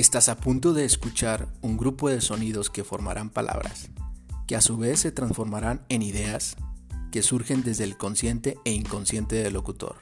Estás 0.00 0.30
a 0.30 0.38
punto 0.38 0.72
de 0.72 0.86
escuchar 0.86 1.46
un 1.60 1.76
grupo 1.76 2.08
de 2.08 2.22
sonidos 2.22 2.70
que 2.70 2.84
formarán 2.84 3.28
palabras, 3.28 3.90
que 4.46 4.56
a 4.56 4.62
su 4.62 4.78
vez 4.78 5.00
se 5.00 5.12
transformarán 5.12 5.84
en 5.90 6.00
ideas 6.00 6.56
que 7.12 7.22
surgen 7.22 7.62
desde 7.62 7.84
el 7.84 7.98
consciente 7.98 8.56
e 8.64 8.72
inconsciente 8.72 9.36
del 9.36 9.52
locutor, 9.52 9.96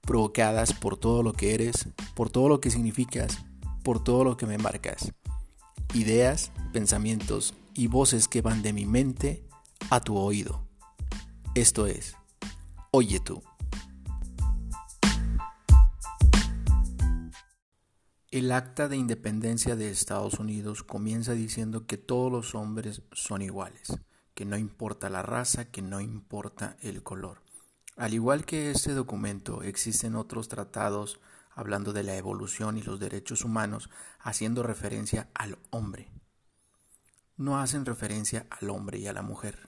provocadas 0.00 0.72
por 0.72 0.96
todo 0.96 1.22
lo 1.22 1.34
que 1.34 1.54
eres, 1.54 1.86
por 2.16 2.30
todo 2.30 2.48
lo 2.48 2.60
que 2.60 2.72
significas, 2.72 3.38
por 3.84 4.02
todo 4.02 4.24
lo 4.24 4.36
que 4.36 4.46
me 4.46 4.58
marcas. 4.58 5.12
Ideas, 5.94 6.50
pensamientos 6.72 7.54
y 7.74 7.86
voces 7.86 8.26
que 8.26 8.42
van 8.42 8.60
de 8.60 8.72
mi 8.72 8.86
mente 8.86 9.44
a 9.90 10.00
tu 10.00 10.16
oído. 10.18 10.66
Esto 11.54 11.86
es, 11.86 12.16
oye 12.90 13.20
tú. 13.20 13.40
El 18.32 18.50
Acta 18.50 18.88
de 18.88 18.96
Independencia 18.96 19.76
de 19.76 19.90
Estados 19.90 20.38
Unidos 20.38 20.82
comienza 20.82 21.34
diciendo 21.34 21.86
que 21.86 21.98
todos 21.98 22.32
los 22.32 22.54
hombres 22.54 23.02
son 23.12 23.42
iguales, 23.42 23.92
que 24.32 24.46
no 24.46 24.56
importa 24.56 25.10
la 25.10 25.20
raza, 25.20 25.66
que 25.66 25.82
no 25.82 26.00
importa 26.00 26.78
el 26.80 27.02
color. 27.02 27.42
Al 27.94 28.14
igual 28.14 28.46
que 28.46 28.70
este 28.70 28.94
documento, 28.94 29.62
existen 29.62 30.16
otros 30.16 30.48
tratados 30.48 31.20
hablando 31.50 31.92
de 31.92 32.04
la 32.04 32.16
evolución 32.16 32.78
y 32.78 32.82
los 32.82 32.98
derechos 32.98 33.44
humanos, 33.44 33.90
haciendo 34.18 34.62
referencia 34.62 35.28
al 35.34 35.58
hombre. 35.68 36.10
No 37.36 37.60
hacen 37.60 37.84
referencia 37.84 38.46
al 38.48 38.70
hombre 38.70 38.98
y 38.98 39.08
a 39.08 39.12
la 39.12 39.20
mujer. 39.20 39.58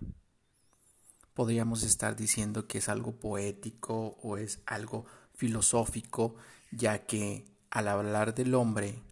Podríamos 1.34 1.82
estar 1.82 2.16
diciendo 2.16 2.66
que 2.66 2.78
es 2.78 2.88
algo 2.88 3.20
poético 3.20 4.16
o 4.22 4.38
es 4.38 4.62
algo 4.64 5.04
filosófico, 5.34 6.36
ya 6.70 7.04
que 7.04 7.53
al 7.74 7.88
hablar 7.88 8.36
del 8.36 8.54
hombre 8.54 9.02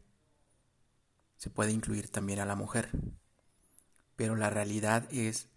se 1.37 1.51
puede 1.51 1.73
incluir 1.73 2.09
también 2.09 2.39
a 2.39 2.47
la 2.47 2.55
mujer. 2.55 2.91
Pero 4.15 4.37
la 4.37 4.51
realidad 4.51 5.13
es 5.13 5.49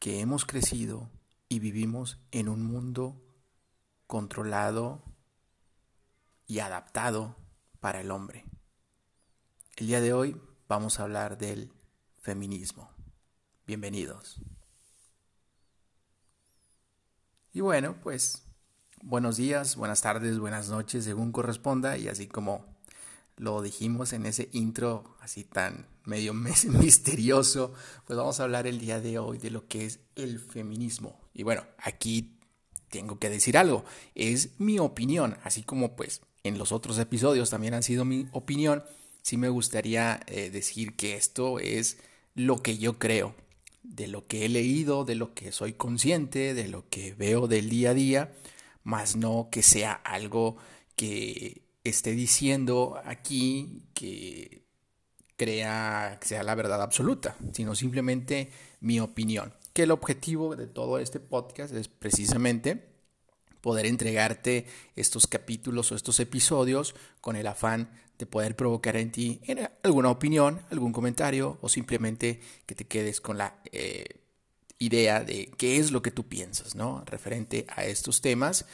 que 0.00 0.18
hemos 0.18 0.44
crecido 0.44 1.08
y 1.48 1.60
vivimos 1.60 2.18
en 2.32 2.48
un 2.48 2.64
mundo 2.64 3.22
controlado 4.08 5.00
y 6.48 6.58
adaptado 6.58 7.36
para 7.78 8.00
el 8.00 8.10
hombre. 8.10 8.44
El 9.76 9.86
día 9.86 10.00
de 10.00 10.12
hoy 10.12 10.40
vamos 10.66 10.98
a 10.98 11.04
hablar 11.04 11.38
del 11.38 11.72
feminismo. 12.16 12.90
Bienvenidos. 13.64 14.40
Y 17.52 17.60
bueno, 17.60 17.96
pues 18.02 18.47
buenos 19.02 19.36
días, 19.36 19.76
buenas 19.76 20.02
tardes, 20.02 20.38
buenas 20.38 20.68
noches, 20.68 21.04
según 21.04 21.32
corresponda, 21.32 21.98
y 21.98 22.08
así 22.08 22.26
como 22.26 22.64
lo 23.36 23.62
dijimos 23.62 24.12
en 24.12 24.26
ese 24.26 24.48
intro 24.52 25.16
así 25.20 25.44
tan 25.44 25.86
medio 26.04 26.34
misterioso, 26.34 27.72
pues 28.06 28.16
vamos 28.16 28.40
a 28.40 28.44
hablar 28.44 28.66
el 28.66 28.78
día 28.78 29.00
de 29.00 29.18
hoy 29.18 29.38
de 29.38 29.50
lo 29.50 29.68
que 29.68 29.86
es 29.86 30.00
el 30.16 30.40
feminismo. 30.40 31.20
Y 31.32 31.42
bueno, 31.42 31.64
aquí 31.78 32.38
tengo 32.88 33.18
que 33.18 33.30
decir 33.30 33.56
algo, 33.56 33.84
es 34.14 34.58
mi 34.58 34.78
opinión, 34.78 35.36
así 35.44 35.62
como 35.62 35.94
pues 35.94 36.22
en 36.42 36.58
los 36.58 36.72
otros 36.72 36.98
episodios 36.98 37.50
también 37.50 37.74
han 37.74 37.82
sido 37.82 38.04
mi 38.04 38.28
opinión, 38.32 38.82
sí 39.22 39.36
me 39.36 39.48
gustaría 39.48 40.20
eh, 40.26 40.50
decir 40.50 40.96
que 40.96 41.14
esto 41.14 41.58
es 41.58 41.98
lo 42.34 42.62
que 42.62 42.78
yo 42.78 42.98
creo, 42.98 43.34
de 43.82 44.06
lo 44.06 44.26
que 44.26 44.44
he 44.44 44.48
leído, 44.48 45.04
de 45.04 45.14
lo 45.14 45.34
que 45.34 45.52
soy 45.52 45.74
consciente, 45.74 46.54
de 46.54 46.68
lo 46.68 46.88
que 46.88 47.14
veo 47.14 47.46
del 47.46 47.68
día 47.68 47.90
a 47.90 47.94
día 47.94 48.32
más 48.88 49.16
no 49.16 49.50
que 49.52 49.62
sea 49.62 49.92
algo 49.92 50.56
que 50.96 51.62
esté 51.84 52.12
diciendo 52.12 52.98
aquí 53.04 53.82
que 53.92 54.64
crea 55.36 56.16
que 56.18 56.26
sea 56.26 56.42
la 56.42 56.54
verdad 56.54 56.80
absoluta, 56.80 57.36
sino 57.52 57.74
simplemente 57.74 58.50
mi 58.80 58.98
opinión. 58.98 59.52
Que 59.74 59.82
el 59.82 59.90
objetivo 59.90 60.56
de 60.56 60.66
todo 60.66 60.98
este 60.98 61.20
podcast 61.20 61.74
es 61.74 61.86
precisamente 61.88 62.88
poder 63.60 63.84
entregarte 63.84 64.64
estos 64.96 65.26
capítulos 65.26 65.92
o 65.92 65.94
estos 65.94 66.18
episodios 66.18 66.94
con 67.20 67.36
el 67.36 67.46
afán 67.46 67.90
de 68.18 68.24
poder 68.24 68.56
provocar 68.56 68.96
en 68.96 69.12
ti 69.12 69.42
alguna 69.82 70.10
opinión, 70.10 70.62
algún 70.70 70.92
comentario 70.94 71.58
o 71.60 71.68
simplemente 71.68 72.40
que 72.64 72.74
te 72.74 72.86
quedes 72.86 73.20
con 73.20 73.36
la 73.36 73.60
eh, 73.70 74.17
idea 74.78 75.24
de 75.24 75.50
qué 75.56 75.78
es 75.78 75.90
lo 75.90 76.02
que 76.02 76.10
tú 76.10 76.28
piensas, 76.28 76.74
¿no? 76.74 77.02
Referente 77.06 77.66
a 77.68 77.84
estos 77.84 78.20
temas 78.20 78.66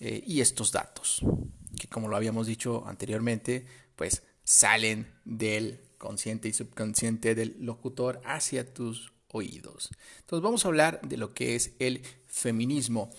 eh, 0.00 0.22
y 0.26 0.40
estos 0.40 0.72
datos, 0.72 1.22
que 1.78 1.88
como 1.88 2.08
lo 2.08 2.16
habíamos 2.16 2.46
dicho 2.46 2.84
anteriormente, 2.86 3.66
pues 3.96 4.22
salen 4.44 5.06
del 5.24 5.80
consciente 5.98 6.48
y 6.48 6.52
subconsciente 6.52 7.34
del 7.34 7.56
locutor 7.60 8.20
hacia 8.24 8.72
tus 8.72 9.12
oídos. 9.28 9.90
Entonces 10.20 10.42
vamos 10.42 10.64
a 10.64 10.68
hablar 10.68 11.00
de 11.02 11.18
lo 11.18 11.34
que 11.34 11.54
es 11.54 11.72
el 11.78 12.02
feminismo. 12.26 13.10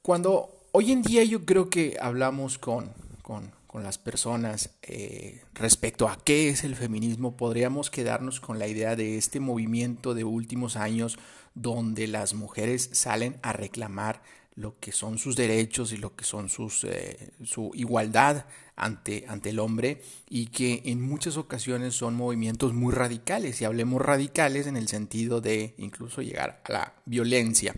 Cuando 0.00 0.66
hoy 0.72 0.92
en 0.92 1.02
día 1.02 1.24
yo 1.24 1.44
creo 1.44 1.68
que 1.68 1.96
hablamos 2.00 2.58
con, 2.58 2.92
con 3.22 3.52
con 3.72 3.82
las 3.82 3.96
personas 3.96 4.68
eh, 4.82 5.40
respecto 5.54 6.06
a 6.06 6.22
qué 6.22 6.50
es 6.50 6.62
el 6.62 6.76
feminismo, 6.76 7.38
podríamos 7.38 7.90
quedarnos 7.90 8.38
con 8.38 8.58
la 8.58 8.68
idea 8.68 8.96
de 8.96 9.16
este 9.16 9.40
movimiento 9.40 10.12
de 10.12 10.24
últimos 10.24 10.76
años 10.76 11.18
donde 11.54 12.06
las 12.06 12.34
mujeres 12.34 12.90
salen 12.92 13.38
a 13.42 13.54
reclamar 13.54 14.22
lo 14.54 14.78
que 14.78 14.92
son 14.92 15.16
sus 15.16 15.36
derechos 15.36 15.92
y 15.92 15.96
lo 15.96 16.14
que 16.14 16.24
son 16.24 16.50
sus, 16.50 16.84
eh, 16.84 17.32
su 17.44 17.70
igualdad 17.72 18.44
ante, 18.76 19.24
ante 19.26 19.48
el 19.48 19.58
hombre 19.58 20.02
y 20.28 20.48
que 20.48 20.82
en 20.84 21.00
muchas 21.00 21.38
ocasiones 21.38 21.94
son 21.94 22.14
movimientos 22.14 22.74
muy 22.74 22.92
radicales 22.92 23.62
y 23.62 23.64
hablemos 23.64 24.02
radicales 24.02 24.66
en 24.66 24.76
el 24.76 24.88
sentido 24.88 25.40
de 25.40 25.74
incluso 25.78 26.20
llegar 26.20 26.60
a 26.66 26.72
la 26.72 26.94
violencia. 27.06 27.74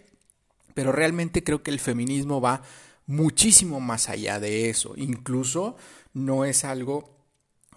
Pero 0.74 0.90
realmente 0.90 1.44
creo 1.44 1.62
que 1.62 1.70
el 1.70 1.78
feminismo 1.78 2.40
va 2.40 2.62
muchísimo 3.06 3.80
más 3.80 4.08
allá 4.08 4.40
de 4.40 4.70
eso. 4.70 4.94
Incluso 4.96 5.76
no 6.12 6.44
es 6.44 6.64
algo 6.64 7.10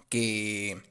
que 0.08 0.82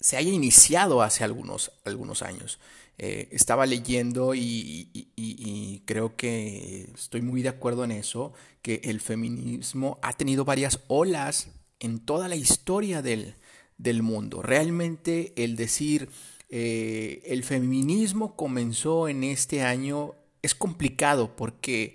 se 0.00 0.16
haya 0.16 0.30
iniciado 0.30 1.02
hace 1.02 1.24
algunos, 1.24 1.72
algunos 1.84 2.22
años. 2.22 2.58
Eh, 2.98 3.28
estaba 3.32 3.66
leyendo 3.66 4.34
y, 4.34 5.82
creo 5.86 6.16
que 6.16 6.90
estoy 6.94 7.22
muy 7.22 7.42
de 7.42 7.48
acuerdo 7.48 7.84
en 7.84 7.90
eso, 7.92 8.32
que 8.62 8.80
el 8.84 9.00
feminismo 9.00 9.98
ha 10.02 10.12
tenido 10.12 10.44
varias 10.44 10.80
olas 10.88 11.48
en 11.80 11.98
toda 11.98 12.28
la 12.28 12.36
historia 12.36 13.02
del, 13.02 13.34
del 13.78 14.02
mundo. 14.02 14.42
Realmente 14.42 15.32
el 15.36 15.56
decir 15.56 16.08
eh, 16.48 17.22
el 17.24 17.44
feminismo 17.44 18.36
comenzó 18.36 19.08
en 19.08 19.24
este 19.24 19.62
año 19.62 20.14
es 20.42 20.54
complicado 20.54 21.34
porque 21.34 21.94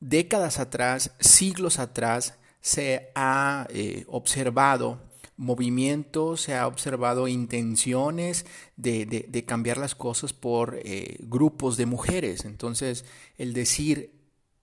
décadas 0.00 0.58
atrás, 0.58 1.12
siglos 1.20 1.78
atrás, 1.78 2.34
se 2.60 3.10
ha 3.14 3.66
eh, 3.70 4.04
observado 4.08 5.10
movimientos, 5.36 6.42
se 6.42 6.54
ha 6.54 6.66
observado 6.66 7.26
intenciones 7.26 8.44
de, 8.76 9.44
cambiar 9.46 9.78
las 9.78 9.94
cosas 9.94 10.34
por 10.34 10.78
eh, 10.84 11.16
grupos 11.20 11.78
de 11.78 11.86
mujeres. 11.86 12.44
Entonces, 12.44 13.06
el 13.38 13.54
decir, 13.54 14.12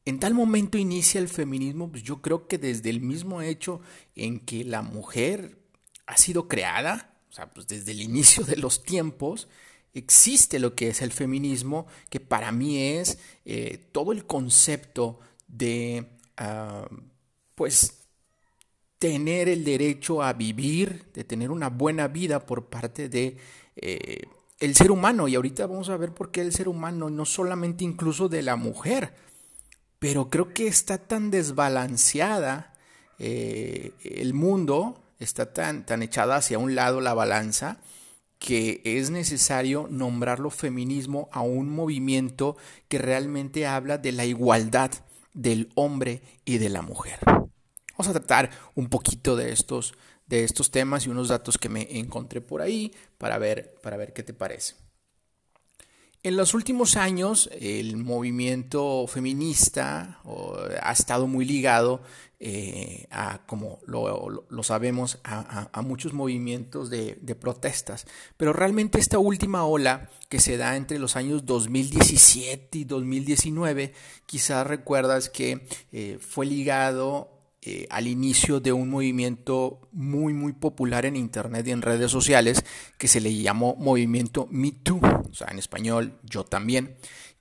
en 0.05 0.19
tal 0.19 0.35
momento 0.35 0.77
inicia 0.77 1.19
el 1.19 1.29
feminismo, 1.29 1.89
pues 1.89 2.03
yo 2.03 2.21
creo 2.21 2.47
que 2.47 2.59
desde 2.59 2.91
el 2.91 3.01
mismo 3.01 3.41
hecho 3.41 3.81
en 4.15 4.39
que 4.39 4.63
la 4.63 4.83
mujer 4.83 5.57
ha 6.05 6.15
sido 6.17 6.47
creada, 6.47 7.17
o 7.29 7.33
sea, 7.33 7.51
pues 7.51 7.67
desde 7.67 7.91
el 7.91 8.01
inicio 8.01 8.43
de 8.43 8.57
los 8.57 8.83
tiempos, 8.83 9.47
existe 9.93 10.59
lo 10.59 10.75
que 10.75 10.89
es 10.89 11.01
el 11.01 11.11
feminismo, 11.11 11.87
que 12.09 12.19
para 12.19 12.51
mí 12.51 12.81
es 12.81 13.19
eh, 13.45 13.89
todo 13.91 14.11
el 14.11 14.25
concepto 14.25 15.19
de, 15.47 16.05
ah, 16.37 16.87
pues, 17.55 17.97
tener 18.99 19.49
el 19.49 19.63
derecho 19.63 20.23
a 20.23 20.34
vivir, 20.34 21.11
de 21.13 21.23
tener 21.23 21.51
una 21.51 21.69
buena 21.69 22.07
vida 22.07 22.45
por 22.45 22.66
parte 22.66 23.09
de 23.09 23.37
eh, 23.75 24.22
el 24.59 24.75
ser 24.75 24.91
humano. 24.91 25.28
Y 25.28 25.35
ahorita 25.35 25.67
vamos 25.67 25.90
a 25.90 25.97
ver 25.97 26.13
por 26.13 26.31
qué 26.31 26.41
el 26.41 26.53
ser 26.53 26.67
humano, 26.67 27.09
no 27.09 27.25
solamente 27.25 27.83
incluso 27.83 28.29
de 28.29 28.41
la 28.41 28.55
mujer, 28.55 29.13
pero 29.99 30.29
creo 30.29 30.53
que 30.53 30.67
está 30.67 30.97
tan 30.97 31.31
desbalanceada 31.31 32.73
eh, 33.19 33.93
el 34.03 34.33
mundo, 34.33 35.03
está 35.19 35.53
tan, 35.53 35.85
tan 35.85 36.03
echada 36.03 36.37
hacia 36.37 36.59
un 36.59 36.75
lado 36.75 37.01
la 37.01 37.13
balanza, 37.13 37.79
que 38.39 38.81
es 38.84 39.09
necesario 39.09 39.87
nombrarlo 39.89 40.49
feminismo 40.49 41.29
a 41.31 41.41
un 41.41 41.69
movimiento 41.69 42.57
que 42.87 42.97
realmente 42.97 43.66
habla 43.66 43.97
de 43.97 44.11
la 44.11 44.25
igualdad 44.25 44.91
del 45.34 45.69
hombre 45.75 46.22
y 46.45 46.57
de 46.57 46.69
la 46.69 46.81
mujer. 46.81 47.19
Vamos 47.25 48.07
a 48.09 48.11
tratar 48.11 48.51
un 48.75 48.89
poquito 48.89 49.35
de 49.35 49.51
estos, 49.51 49.93
de 50.28 50.43
estos 50.43 50.72
temas 50.72 51.05
y 51.05 51.09
unos 51.09 51.29
datos 51.29 51.57
que 51.57 51.69
me 51.69 51.97
encontré 51.97 52.41
por 52.41 52.61
ahí 52.61 52.93
para 53.17 53.37
ver, 53.37 53.75
para 53.81 53.97
ver 53.97 54.13
qué 54.13 54.23
te 54.23 54.34
parece. 54.34 54.75
En 56.23 56.35
los 56.35 56.53
últimos 56.53 56.97
años, 56.97 57.49
el 57.59 57.95
movimiento 57.97 59.05
feminista 59.07 60.19
ha 60.81 60.91
estado 60.91 61.25
muy 61.28 61.45
ligado 61.45 62.01
eh, 62.39 63.07
a, 63.09 63.45
como 63.47 63.79
lo, 63.87 64.63
sabemos, 64.63 65.19
a, 65.23 65.81
muchos 65.81 66.13
movimientos 66.13 66.89
de, 66.89 67.37
protestas. 67.39 68.05
Pero 68.37 68.53
realmente 68.53 68.99
esta 68.99 69.17
última 69.17 69.66
ola 69.66 70.09
que 70.29 70.39
se 70.39 70.57
da 70.57 70.75
entre 70.75 70.99
los 70.99 71.16
años 71.16 71.45
2017 71.45 72.78
y 72.78 72.84
2019, 72.84 73.93
quizás 74.25 74.67
recuerdas 74.67 75.29
que 75.29 75.67
eh, 75.91 76.19
fue 76.22 76.45
ligado 76.45 77.37
eh, 77.63 77.87
al 77.89 78.07
inicio 78.07 78.59
de 78.59 78.72
un 78.72 78.90
movimiento 78.90 79.90
muy 79.91 80.31
muy 80.33 80.53
popular 80.53 81.05
en 81.07 81.16
internet 81.16 81.67
y 81.67 81.72
en 81.72 81.81
redes 81.81 82.11
sociales 82.11 82.63
que 82.99 83.07
se 83.07 83.19
le 83.19 83.35
llamó 83.35 83.75
movimiento 83.75 84.47
Me 84.51 84.72
Too, 84.72 85.01
o 85.03 85.33
sea, 85.33 85.47
en 85.49 85.57
español 85.57 86.19
yo 86.23 86.43
también, 86.43 86.95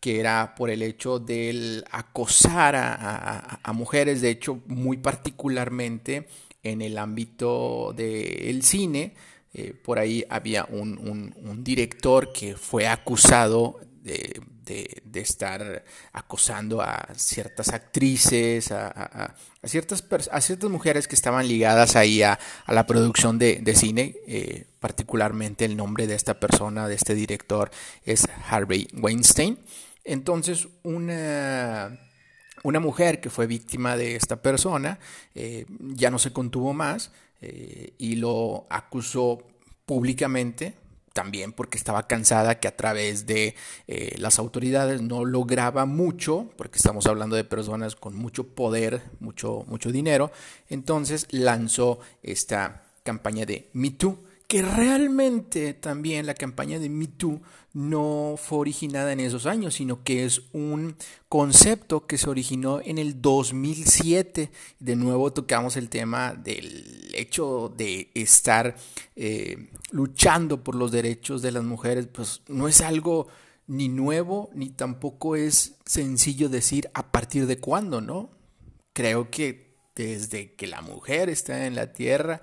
que 0.06 0.20
era 0.20 0.54
por 0.54 0.70
el 0.70 0.82
hecho 0.82 1.18
del 1.18 1.84
acosar 1.90 2.76
a, 2.76 3.72
mujeres, 3.72 4.20
de 4.20 4.30
hecho 4.30 4.60
muy 4.68 4.98
particularmente 4.98 6.28
en 6.62 6.80
el 6.80 6.96
ámbito 6.96 7.92
del 7.92 8.62
cine. 8.62 9.14
Eh, 9.52 9.74
por 9.74 9.98
ahí 9.98 10.24
había 10.30 10.64
un 10.70 11.64
director 11.64 12.32
que 12.32 12.54
fue 12.54 12.86
acusado 12.86 13.80
de 14.04 15.20
estar 15.20 15.84
acosando 16.12 16.82
a 16.82 17.08
ciertas 17.16 17.70
actrices, 17.70 18.70
a, 18.70 19.34
ciertas, 19.64 20.04
a 20.30 20.40
ciertas 20.40 20.70
mujeres 20.70 21.08
que 21.08 21.16
estaban 21.16 21.48
ligadas 21.48 21.96
ahí 21.96 22.22
a, 22.22 22.38
la 22.68 22.86
producción 22.86 23.40
de, 23.40 23.74
cine, 23.74 24.14
eh, 24.28 24.66
particularmente 24.78 25.64
el 25.64 25.76
nombre 25.76 26.06
de 26.06 26.14
esta 26.14 26.38
persona, 26.38 26.86
de 26.86 26.94
este 26.94 27.16
director, 27.16 27.72
es 28.04 28.28
Harvey 28.48 28.86
Weinstein. 28.92 29.58
Entonces, 30.06 30.68
una, 30.84 31.98
una 32.62 32.80
mujer 32.80 33.20
que 33.20 33.28
fue 33.28 33.46
víctima 33.46 33.96
de 33.96 34.16
esta 34.16 34.40
persona 34.40 34.98
eh, 35.34 35.66
ya 35.80 36.10
no 36.10 36.18
se 36.18 36.32
contuvo 36.32 36.72
más 36.72 37.10
eh, 37.40 37.92
y 37.98 38.14
lo 38.16 38.66
acusó 38.70 39.42
públicamente 39.84 40.74
también 41.12 41.52
porque 41.52 41.78
estaba 41.78 42.06
cansada 42.06 42.60
que 42.60 42.68
a 42.68 42.76
través 42.76 43.26
de 43.26 43.56
eh, 43.88 44.14
las 44.18 44.38
autoridades 44.38 45.00
no 45.00 45.24
lograba 45.24 45.86
mucho, 45.86 46.50
porque 46.56 46.76
estamos 46.76 47.06
hablando 47.06 47.36
de 47.36 47.44
personas 47.44 47.96
con 47.96 48.14
mucho 48.14 48.48
poder, 48.48 49.02
mucho, 49.18 49.64
mucho 49.66 49.90
dinero, 49.90 50.30
entonces 50.68 51.26
lanzó 51.30 52.00
esta 52.22 52.82
campaña 53.02 53.46
de 53.46 53.70
Me 53.72 53.90
Too, 53.90 54.18
que 54.46 54.62
realmente 54.62 55.74
también 55.74 56.26
la 56.26 56.34
campaña 56.34 56.78
de 56.78 56.88
Me 56.88 57.08
Too 57.08 57.40
no 57.72 58.36
fue 58.38 58.58
originada 58.58 59.12
en 59.12 59.20
esos 59.20 59.44
años, 59.44 59.74
sino 59.74 60.04
que 60.04 60.24
es 60.24 60.42
un 60.52 60.96
concepto 61.28 62.06
que 62.06 62.16
se 62.16 62.30
originó 62.30 62.80
en 62.80 62.98
el 62.98 63.20
2007. 63.20 64.50
De 64.78 64.96
nuevo 64.96 65.32
tocamos 65.32 65.76
el 65.76 65.88
tema 65.88 66.34
del 66.34 67.10
hecho 67.14 67.74
de 67.76 68.10
estar 68.14 68.76
eh, 69.16 69.68
luchando 69.90 70.62
por 70.62 70.76
los 70.76 70.92
derechos 70.92 71.42
de 71.42 71.52
las 71.52 71.64
mujeres, 71.64 72.06
pues 72.06 72.42
no 72.46 72.68
es 72.68 72.80
algo 72.80 73.26
ni 73.66 73.88
nuevo, 73.88 74.48
ni 74.54 74.70
tampoco 74.70 75.34
es 75.34 75.74
sencillo 75.84 76.48
decir 76.48 76.88
a 76.94 77.10
partir 77.10 77.46
de 77.46 77.58
cuándo, 77.58 78.00
¿no? 78.00 78.30
Creo 78.92 79.28
que 79.28 79.66
desde 79.96 80.54
que 80.54 80.66
la 80.66 80.82
mujer 80.82 81.28
está 81.30 81.66
en 81.66 81.74
la 81.74 81.92
tierra, 81.92 82.42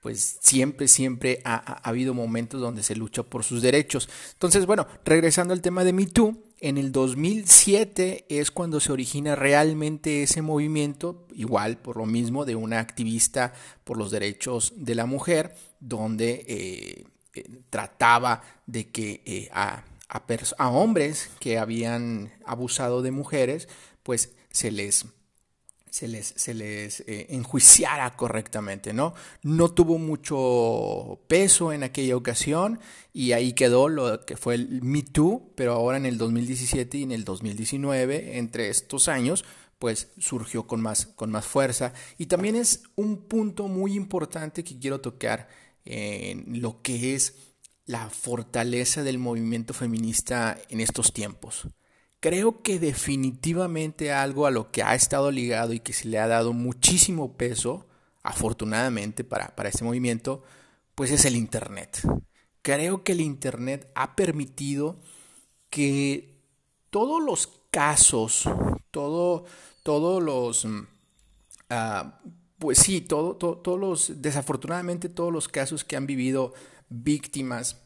pues 0.00 0.38
siempre, 0.40 0.88
siempre 0.88 1.40
ha, 1.44 1.56
habido 1.88 2.14
momentos 2.14 2.60
donde 2.60 2.82
se 2.82 2.96
lucha 2.96 3.22
por 3.22 3.44
sus 3.44 3.62
derechos. 3.62 4.08
Entonces, 4.32 4.66
bueno, 4.66 4.86
regresando 5.04 5.52
al 5.52 5.60
tema 5.60 5.84
de 5.84 5.92
Me 5.92 6.06
Too, 6.06 6.36
en 6.60 6.78
el 6.78 6.92
2007 6.92 8.26
es 8.28 8.50
cuando 8.50 8.80
se 8.80 8.92
origina 8.92 9.34
realmente 9.34 10.22
ese 10.22 10.42
movimiento, 10.42 11.26
igual 11.34 11.78
por 11.78 11.96
lo 11.96 12.06
mismo 12.06 12.44
de 12.44 12.56
una 12.56 12.80
activista 12.80 13.54
por 13.84 13.96
los 13.96 14.10
derechos 14.10 14.74
de 14.76 14.94
la 14.94 15.06
mujer, 15.06 15.54
donde 15.80 16.44
eh, 16.46 17.04
eh, 17.34 17.60
trataba 17.70 18.42
de 18.66 18.88
que 18.88 19.22
eh, 19.24 19.48
a, 19.52 19.84
a 20.08 20.70
hombres 20.70 21.30
que 21.40 21.58
habían 21.58 22.32
abusado 22.44 23.00
de 23.00 23.10
mujeres, 23.10 23.68
pues 24.02 24.32
se 24.50 24.70
les 24.70 25.06
se 25.90 26.08
les, 26.08 26.32
se 26.36 26.54
les 26.54 27.00
eh, 27.00 27.26
enjuiciara 27.30 28.16
correctamente, 28.16 28.92
¿no? 28.92 29.14
No 29.42 29.72
tuvo 29.72 29.98
mucho 29.98 31.20
peso 31.26 31.72
en 31.72 31.82
aquella 31.82 32.16
ocasión 32.16 32.80
y 33.12 33.32
ahí 33.32 33.52
quedó 33.52 33.88
lo 33.88 34.24
que 34.24 34.36
fue 34.36 34.54
el 34.54 34.82
Me 34.82 35.02
Too, 35.02 35.52
pero 35.56 35.72
ahora 35.72 35.98
en 35.98 36.06
el 36.06 36.18
2017 36.18 36.98
y 36.98 37.02
en 37.02 37.12
el 37.12 37.24
2019, 37.24 38.38
entre 38.38 38.68
estos 38.68 39.08
años, 39.08 39.44
pues 39.78 40.08
surgió 40.18 40.66
con 40.66 40.80
más, 40.80 41.06
con 41.06 41.30
más 41.30 41.46
fuerza. 41.46 41.92
Y 42.18 42.26
también 42.26 42.56
es 42.56 42.82
un 42.96 43.28
punto 43.28 43.66
muy 43.66 43.94
importante 43.94 44.62
que 44.62 44.78
quiero 44.78 45.00
tocar 45.00 45.48
en 45.84 46.60
lo 46.60 46.82
que 46.82 47.14
es 47.14 47.34
la 47.86 48.08
fortaleza 48.08 49.02
del 49.02 49.18
movimiento 49.18 49.74
feminista 49.74 50.56
en 50.68 50.80
estos 50.80 51.12
tiempos. 51.12 51.66
Creo 52.20 52.60
que 52.62 52.78
definitivamente 52.78 54.12
algo 54.12 54.46
a 54.46 54.50
lo 54.50 54.70
que 54.70 54.82
ha 54.82 54.94
estado 54.94 55.30
ligado 55.30 55.72
y 55.72 55.80
que 55.80 55.94
se 55.94 56.06
le 56.06 56.18
ha 56.18 56.28
dado 56.28 56.52
muchísimo 56.52 57.32
peso, 57.38 57.86
afortunadamente 58.22 59.24
para, 59.24 59.56
para 59.56 59.70
este 59.70 59.84
movimiento, 59.84 60.42
pues 60.94 61.10
es 61.10 61.24
el 61.24 61.34
Internet. 61.34 62.02
Creo 62.60 63.04
que 63.04 63.12
el 63.12 63.22
Internet 63.22 63.90
ha 63.94 64.16
permitido 64.16 65.00
que 65.70 66.36
todos 66.90 67.22
los 67.22 67.48
casos, 67.70 68.44
todo, 68.90 69.46
todos 69.82 70.22
los, 70.22 70.66
mm, 70.66 70.86
ah, 71.70 72.20
pues 72.58 72.80
sí, 72.80 73.00
todo, 73.00 73.36
todos 73.36 73.80
los, 73.80 74.20
desafortunadamente 74.20 75.08
todos 75.08 75.32
los 75.32 75.48
casos 75.48 75.84
que 75.84 75.96
han 75.96 76.06
vivido 76.06 76.52
víctimas 76.90 77.78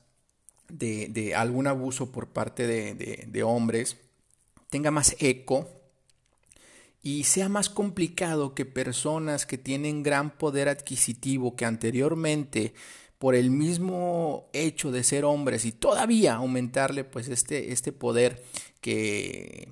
de, 0.69 1.34
algún 1.36 1.69
abuso 1.69 2.10
por 2.10 2.31
parte 2.31 2.66
de 2.66 3.42
hombres, 3.44 3.96
tenga 4.74 4.90
más 4.90 5.14
eco 5.20 5.68
y 7.00 7.22
sea 7.22 7.48
más 7.48 7.68
complicado 7.68 8.56
que 8.56 8.64
personas 8.64 9.46
que 9.46 9.56
tienen 9.56 10.02
gran 10.02 10.36
poder 10.36 10.68
adquisitivo 10.68 11.54
que 11.54 11.64
anteriormente 11.64 12.74
por 13.18 13.36
el 13.36 13.52
mismo 13.52 14.48
hecho 14.52 14.90
de 14.90 15.04
ser 15.04 15.24
hombres 15.24 15.64
y 15.64 15.70
todavía 15.70 16.34
aumentarle 16.34 17.04
pues 17.04 17.28
este, 17.28 17.70
este 17.70 17.92
poder 17.92 18.42
que, 18.80 19.68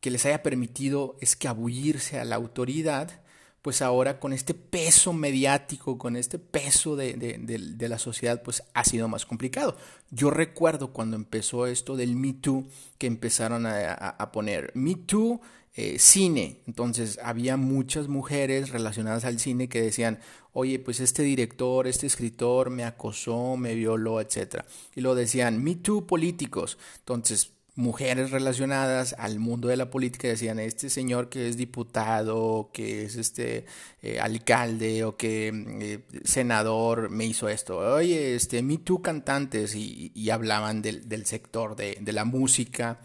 que 0.00 0.10
les 0.10 0.26
haya 0.26 0.42
permitido 0.42 1.16
escabullirse 1.22 2.20
a 2.20 2.26
la 2.26 2.36
autoridad, 2.36 3.22
pues 3.62 3.82
ahora 3.82 4.20
con 4.20 4.32
este 4.32 4.54
peso 4.54 5.12
mediático, 5.12 5.98
con 5.98 6.16
este 6.16 6.38
peso 6.38 6.96
de, 6.96 7.86
la 7.88 7.98
sociedad, 7.98 8.42
pues 8.42 8.62
ha 8.74 8.84
sido 8.84 9.08
más 9.08 9.26
complicado. 9.26 9.76
Yo 10.10 10.30
recuerdo 10.30 10.92
cuando 10.92 11.16
empezó 11.16 11.66
esto 11.66 11.96
del 11.96 12.14
Me 12.14 12.34
Too, 12.34 12.66
que 12.98 13.06
empezaron 13.06 13.66
a, 13.66 14.30
poner 14.32 14.70
Me 14.74 14.94
Too 14.94 15.40
eh, 15.74 15.98
cine. 15.98 16.62
Entonces 16.66 17.18
había 17.22 17.56
muchas 17.56 18.08
mujeres 18.08 18.70
relacionadas 18.70 19.24
al 19.24 19.38
cine 19.38 19.68
que 19.68 19.82
decían, 19.82 20.20
oye, 20.52 20.78
pues 20.78 21.00
este 21.00 21.22
director, 21.22 21.86
este 21.86 22.06
escritor 22.06 22.70
me 22.70 22.84
acosó, 22.84 23.56
me 23.56 23.74
violó, 23.74 24.20
etc. 24.20 24.62
Y 24.94 25.00
lo 25.00 25.14
decían, 25.14 25.62
Me 25.62 25.74
Too 25.74 26.06
políticos. 26.06 26.78
Entonces 27.00 27.57
mujeres 27.78 28.32
relacionadas 28.32 29.14
al 29.20 29.38
mundo 29.38 29.68
de 29.68 29.76
la 29.76 29.88
política 29.88 30.26
decían 30.26 30.58
este 30.58 30.90
señor 30.90 31.28
que 31.28 31.46
es 31.48 31.56
diputado 31.56 32.70
que 32.72 33.04
es 33.04 33.14
este 33.14 33.66
eh, 34.02 34.18
alcalde 34.18 35.04
o 35.04 35.16
que 35.16 35.52
eh, 35.80 36.00
senador 36.24 37.08
me 37.08 37.24
hizo 37.24 37.48
esto. 37.48 37.78
Oye 37.78 38.34
este 38.34 38.62
me 38.62 39.00
cantantes 39.00 39.76
y, 39.76 40.28
hablaban 40.28 40.82
del, 40.82 41.24
sector 41.24 41.76
de, 41.76 42.12
la 42.12 42.24
música. 42.24 42.98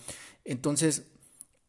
Entonces 0.43 1.03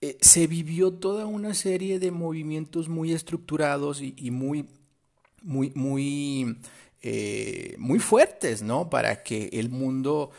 eh, 0.01 0.17
se 0.23 0.47
vivió 0.47 0.95
toda 0.95 1.27
una 1.27 1.53
serie 1.53 1.99
de 1.99 2.11
movimientos 2.11 2.89
muy 2.89 3.13
estructurados 3.13 4.01
y, 4.01 4.31
muy 4.31 4.67
muy 5.43 5.73
muy 5.75 6.57
muy 7.77 7.99
fuertes 7.99 8.63
no 8.63 8.89
para 8.89 9.23
que 9.23 9.51
el 9.53 9.69
mundo 9.69 10.31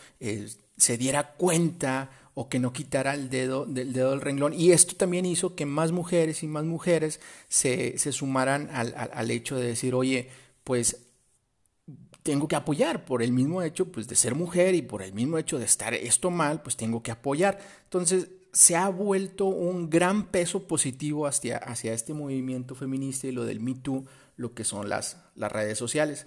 se 0.77 0.97
diera 0.97 1.35
cuenta 1.35 2.09
o 2.35 2.49
que 2.49 2.59
no 2.59 2.73
quitara 2.73 3.13
el 3.13 3.29
dedo 3.29 3.65
del 3.65 3.93
dedo 3.93 4.11
del 4.11 4.21
renglón. 4.21 4.53
Y 4.53 4.71
esto 4.71 4.95
también 4.95 5.25
hizo 5.25 5.55
que 5.55 5.65
más 5.65 5.91
mujeres 5.91 6.43
y 6.43 6.47
más 6.47 6.65
mujeres 6.65 7.21
se, 7.47 7.97
se 7.97 8.11
sumaran 8.11 8.69
al, 8.71 8.93
al, 8.95 9.31
hecho 9.31 9.55
de 9.55 9.67
decir, 9.67 9.95
oye, 9.95 10.29
pues 10.65 10.97
tengo 12.23 12.47
que 12.47 12.57
apoyar 12.57 13.05
por 13.05 13.23
el 13.23 13.31
mismo 13.31 13.61
hecho 13.61 13.85
pues, 13.91 14.07
de 14.07 14.15
ser 14.15 14.35
mujer 14.35 14.75
y 14.75 14.81
por 14.81 15.01
el 15.01 15.13
mismo 15.13 15.37
hecho 15.37 15.57
de 15.57 15.65
estar 15.65 15.93
esto 15.93 16.29
mal, 16.29 16.61
pues 16.61 16.75
tengo 16.75 17.01
que 17.01 17.11
apoyar. 17.11 17.57
Entonces 17.85 18.27
se 18.51 18.75
ha 18.75 18.89
vuelto 18.89 19.45
un 19.45 19.89
gran 19.89 20.27
peso 20.27 20.67
positivo 20.67 21.27
hacia, 21.27 21.57
hacia 21.57 21.93
este 21.93 22.13
movimiento 22.13 22.75
feminista 22.75 23.27
y 23.27 23.31
lo 23.31 23.45
del 23.45 23.61
Me 23.61 23.75
Too, 23.75 24.05
lo 24.35 24.53
que 24.53 24.65
son 24.65 24.89
las, 24.89 25.17
las 25.35 25.51
redes 25.51 25.77
sociales. 25.77 26.25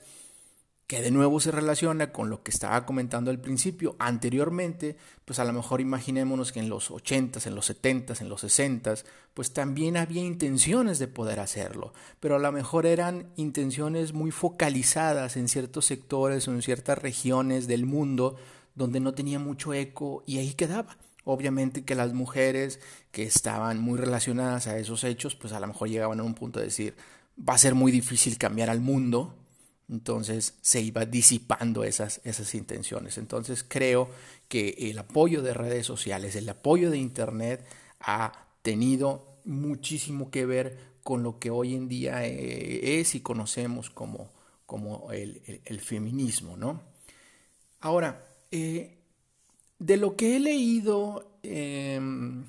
Que 0.88 1.02
de 1.02 1.10
nuevo 1.10 1.38
se 1.38 1.50
relaciona 1.50 2.12
con 2.12 2.30
lo 2.30 2.42
que 2.42 2.50
estaba 2.50 2.86
comentando 2.86 3.30
al 3.30 3.38
principio. 3.38 3.94
Anteriormente, 3.98 4.96
pues 5.26 5.38
a 5.38 5.44
lo 5.44 5.52
mejor 5.52 5.82
imaginémonos 5.82 6.50
que 6.50 6.60
en 6.60 6.70
los 6.70 6.90
80s, 6.90 7.46
en 7.46 7.54
los 7.54 7.70
70s, 7.70 8.22
en 8.22 8.30
los 8.30 8.42
60s, 8.42 9.04
pues 9.34 9.52
también 9.52 9.98
había 9.98 10.24
intenciones 10.24 10.98
de 10.98 11.06
poder 11.06 11.40
hacerlo, 11.40 11.92
pero 12.20 12.36
a 12.36 12.38
lo 12.38 12.50
mejor 12.52 12.86
eran 12.86 13.28
intenciones 13.36 14.14
muy 14.14 14.30
focalizadas 14.30 15.36
en 15.36 15.48
ciertos 15.48 15.84
sectores 15.84 16.48
o 16.48 16.52
en 16.52 16.62
ciertas 16.62 16.96
regiones 16.96 17.68
del 17.68 17.84
mundo 17.84 18.36
donde 18.74 18.98
no 18.98 19.12
tenía 19.12 19.38
mucho 19.38 19.74
eco 19.74 20.24
y 20.26 20.38
ahí 20.38 20.54
quedaba. 20.54 20.96
Obviamente 21.24 21.84
que 21.84 21.96
las 21.96 22.14
mujeres 22.14 22.80
que 23.12 23.24
estaban 23.24 23.78
muy 23.78 23.98
relacionadas 23.98 24.66
a 24.68 24.78
esos 24.78 25.04
hechos, 25.04 25.34
pues 25.34 25.52
a 25.52 25.60
lo 25.60 25.66
mejor 25.66 25.90
llegaban 25.90 26.20
a 26.20 26.22
un 26.22 26.34
punto 26.34 26.60
de 26.60 26.64
decir, 26.64 26.96
va 27.46 27.52
a 27.52 27.58
ser 27.58 27.74
muy 27.74 27.92
difícil 27.92 28.38
cambiar 28.38 28.70
al 28.70 28.80
mundo, 28.80 29.34
entonces 29.90 30.54
se 30.60 30.80
iba 30.80 31.06
disipando 31.06 31.84
esas, 31.84 32.20
esas 32.24 32.54
intenciones. 32.54 33.16
Entonces 33.18 33.64
creo 33.66 34.10
que 34.48 34.74
el 34.78 34.98
apoyo 34.98 35.42
de 35.42 35.54
redes 35.54 35.86
sociales, 35.86 36.36
el 36.36 36.48
apoyo 36.48 36.90
de 36.90 36.98
Internet 36.98 37.64
ha 38.00 38.46
tenido 38.62 39.38
muchísimo 39.44 40.30
que 40.30 40.46
ver 40.46 40.78
con 41.02 41.22
lo 41.22 41.38
que 41.38 41.50
hoy 41.50 41.74
en 41.74 41.88
día 41.88 42.26
eh, 42.26 43.00
es 43.00 43.14
y 43.14 43.20
conocemos 43.20 43.88
como, 43.88 44.30
como 44.66 45.10
el, 45.10 45.80
feminismo. 45.80 46.58
¿no? 46.58 46.82
Ahora, 47.80 48.26
eh, 48.50 48.98
de 49.78 49.96
lo 49.96 50.16
que 50.16 50.36
he 50.36 50.40
leído 50.40 51.38
em, 51.42 52.44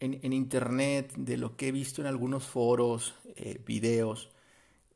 en, 0.00 0.32
Internet, 0.32 1.12
de 1.16 1.36
lo 1.36 1.56
que 1.56 1.68
he 1.68 1.72
visto 1.72 2.00
en 2.00 2.08
algunos 2.08 2.44
foros, 2.44 3.14
eh, 3.36 3.60
videos, 3.64 4.30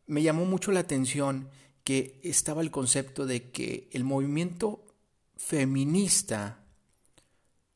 me 0.09 0.23
llamó 0.23 0.45
mucho 0.45 0.73
la 0.73 0.81
atención 0.81 1.49
que 1.87 2.19
estaba 2.25 2.63
el 2.63 2.73
concepto 2.73 3.27
de 3.27 3.53
que 3.53 3.89
el 3.93 4.03
movimiento 4.03 4.85
feminista 5.37 6.59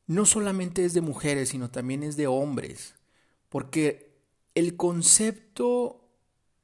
no 0.05 0.25
solamente 0.25 0.83
es 0.83 0.93
de 0.93 0.99
mujeres, 0.99 1.47
sino 1.47 1.71
también 1.71 2.03
es 2.03 2.17
de 2.17 2.27
hombres, 2.27 2.95
porque 3.47 4.11
el 4.53 4.75
concepto 4.75 6.09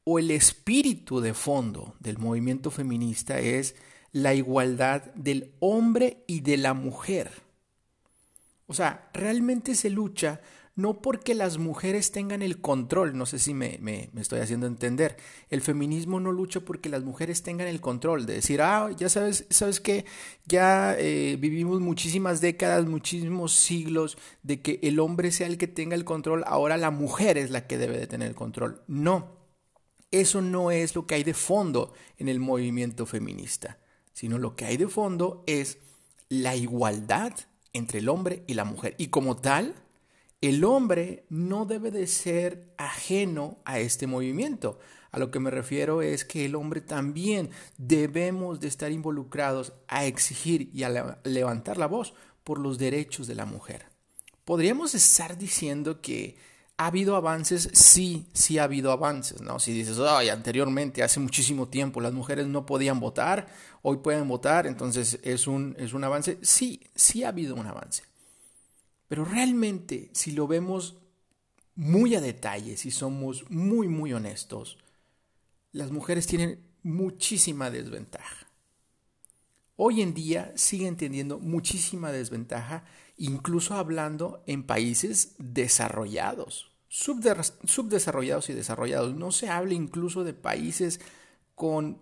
o 0.03 0.19
el 0.19 0.29
espíritu 0.31 1.21
de 1.21 1.33
fondo 1.33 1.95
del 2.01 2.17
movimiento 2.17 2.69
feminista 2.69 3.39
es 3.39 3.75
la 4.11 4.33
igualdad 4.33 5.03
del 5.15 5.53
hombre 5.61 6.25
y 6.27 6.41
de 6.41 6.57
la 6.57 6.73
mujer. 6.73 7.31
O 8.65 8.73
sea, 8.73 9.09
realmente 9.13 9.73
se 9.75 9.89
lucha 9.89 10.41
no 10.77 11.01
porque 11.01 11.33
las 11.33 11.57
mujeres 11.57 12.11
tengan 12.11 12.43
el 12.43 12.61
control, 12.61 13.17
no 13.17 13.25
sé 13.25 13.39
si 13.39 13.55
me, 13.55 13.79
estoy 14.15 14.41
haciendo 14.41 14.67
entender, 14.67 15.17
el 15.49 15.61
feminismo 15.61 16.19
no 16.19 16.31
lucha 16.31 16.59
porque 16.59 16.87
las 16.87 17.03
mujeres 17.03 17.41
tengan 17.41 17.67
el 17.67 17.81
control, 17.81 18.27
de 18.27 18.35
decir, 18.35 18.61
ah, 18.61 18.91
ya 18.95 19.09
sabes, 19.09 19.47
sabes 19.49 19.81
que 19.81 20.05
ya 20.45 20.95
eh, 20.99 21.35
vivimos 21.39 21.81
muchísimas 21.81 22.41
décadas, 22.41 22.85
muchísimos 22.85 23.53
siglos 23.53 24.19
de 24.43 24.61
que 24.61 24.79
el 24.83 24.99
hombre 24.99 25.31
sea 25.31 25.47
el 25.47 25.57
que 25.57 25.67
tenga 25.67 25.95
el 25.95 26.05
control, 26.05 26.43
ahora 26.45 26.77
la 26.77 26.91
mujer 26.91 27.39
es 27.39 27.49
la 27.49 27.65
que 27.65 27.79
debe 27.79 27.97
de 27.97 28.05
tener 28.05 28.27
el 28.27 28.35
control. 28.35 28.83
No, 28.85 29.31
eso 30.11 30.43
no 30.43 30.69
es 30.69 30.93
lo 30.93 31.07
que 31.07 31.15
hay 31.15 31.23
de 31.23 31.33
fondo 31.33 31.91
en 32.19 32.29
el 32.29 32.39
movimiento 32.39 33.07
feminista, 33.07 33.79
sino 34.13 34.37
lo 34.37 34.55
que 34.55 34.65
hay 34.65 34.77
de 34.77 34.87
fondo 34.87 35.43
es 35.47 35.79
la 36.29 36.55
igualdad 36.55 37.33
entre 37.73 37.97
el 37.97 38.09
hombre 38.09 38.43
y 38.45 38.53
la 38.53 38.63
mujer. 38.63 38.93
Y 38.99 39.07
como 39.07 39.37
tal, 39.37 39.73
el 40.41 40.63
hombre 40.63 41.25
no 41.29 41.65
debe 41.65 41.91
de 41.91 42.07
ser 42.07 42.73
ajeno 42.77 43.57
a 43.65 43.79
este 43.79 44.07
movimiento. 44.07 44.79
A 45.11 45.19
lo 45.19 45.31
que 45.31 45.39
me 45.39 45.49
refiero 45.49 46.01
es 46.01 46.25
que 46.25 46.45
el 46.45 46.55
hombre 46.55 46.81
también 46.81 47.49
debemos 47.77 48.59
de 48.59 48.67
estar 48.67 48.91
involucrados 48.91 49.73
a 49.87 50.05
exigir 50.05 50.69
y 50.73 50.83
a 50.83 51.19
levantar 51.23 51.77
la 51.77 51.87
voz 51.87 52.13
por 52.43 52.59
los 52.59 52.77
derechos 52.77 53.25
de 53.27 53.35
la 53.35 53.45
mujer. 53.45 53.87
Podríamos 54.45 54.95
estar 54.95 55.37
diciendo 55.37 56.01
que 56.01 56.37
ha 56.77 56.87
habido 56.87 57.15
avances, 57.15 57.69
sí, 57.73 58.27
sí 58.33 58.59
ha 58.59 58.63
habido 58.65 58.91
avances, 58.91 59.41
¿no? 59.41 59.59
Si 59.59 59.73
dices, 59.73 59.97
ay, 59.99 60.29
anteriormente, 60.29 61.01
hace 61.01 61.19
muchísimo 61.19 61.67
tiempo, 61.67 61.99
las 61.99 62.13
mujeres 62.13 62.45
no 62.45 62.65
podían 62.65 62.99
votar, 62.99 63.47
hoy 63.81 63.97
pueden 63.97 64.27
votar, 64.27 64.67
entonces 64.67 65.19
es 65.23 65.47
un, 65.47 65.75
es 65.79 65.93
un 65.93 66.03
avance, 66.03 66.37
sí, 66.43 66.83
sí 66.93 67.23
ha 67.23 67.29
habido 67.29 67.55
un 67.55 67.65
avance. 67.65 68.03
Pero 69.07 69.25
realmente, 69.25 70.09
si 70.13 70.31
lo 70.31 70.47
vemos 70.47 70.97
muy 71.75 72.15
a 72.15 72.21
detalle, 72.21 72.75
si 72.77 72.91
somos 72.91 73.49
muy, 73.49 73.87
muy 73.87 74.13
honestos, 74.13 74.77
las 75.71 75.91
mujeres 75.91 76.27
tienen 76.27 76.59
muchísima 76.83 77.69
desventaja. 77.69 78.47
Hoy 79.75 80.01
en 80.01 80.15
día 80.15 80.51
siguen 80.55 80.97
teniendo 80.97 81.37
muchísima 81.37 82.11
desventaja, 82.11 82.83
incluso 83.15 83.75
hablando 83.75 84.43
en 84.47 84.63
países 84.63 85.35
desarrollados, 85.37 86.71
subdesarrollados 86.89 88.49
y 88.49 88.53
desarrollados. 88.53 89.15
No 89.15 89.31
se 89.31 89.49
habla 89.49 89.75
incluso 89.75 90.23
de 90.23 90.33
países 90.33 90.99
con 91.53 91.99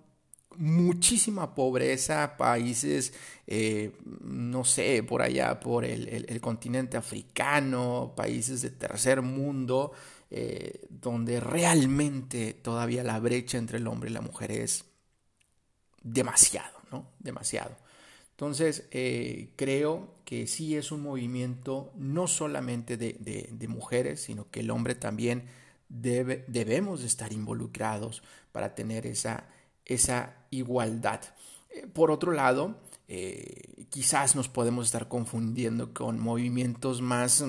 muchísima 0.58 1.56
pobreza, 1.56 2.38
países, 2.38 3.14
eh, 3.48 3.92
no 4.22 4.64
sé, 4.64 5.04
por 5.04 5.22
allá, 5.22 5.60
por 5.60 5.86
el, 5.86 6.40
continente 6.42 6.98
africano, 6.98 8.14
países 8.16 8.62
de 8.62 8.72
tercer 8.72 9.22
mundo, 9.22 9.92
eh, 10.32 10.86
donde 10.90 11.40
realmente 11.40 12.54
todavía 12.54 13.04
la 13.04 13.20
brecha 13.20 13.58
entre 13.58 13.78
el 13.78 13.88
hombre 13.88 14.10
y 14.10 14.14
la 14.14 14.22
mujer 14.22 14.52
es 14.52 14.86
demasiado, 16.04 16.80
¿no? 16.92 17.12
Demasiado. 17.20 17.76
Entonces, 18.32 18.88
eh, 18.92 19.54
creo 19.56 20.16
que 20.26 20.48
sí 20.48 20.76
es 20.76 20.92
un 20.92 21.02
movimiento 21.02 21.92
no 21.96 22.28
solamente 22.28 22.98
de, 22.98 23.14
de 23.52 23.68
mujeres, 23.68 24.22
sino 24.22 24.50
que 24.52 24.60
el 24.60 24.72
hombre 24.72 24.96
también 24.96 25.46
debe, 25.90 26.44
debemos 26.48 27.04
estar 27.04 27.32
involucrados 27.32 28.24
para 28.52 28.76
tener 28.76 29.06
esa 29.06 29.48
esa 29.86 30.36
igualdad. 30.50 31.22
Eh, 31.70 31.88
por 31.88 32.12
otro 32.12 32.32
lado, 32.32 32.76
eh, 33.08 33.86
quizás 33.90 34.36
nos 34.36 34.50
podemos 34.50 34.88
estar 34.88 35.08
confundiendo 35.08 35.94
con 35.94 36.20
movimientos 36.20 37.02
más, 37.02 37.46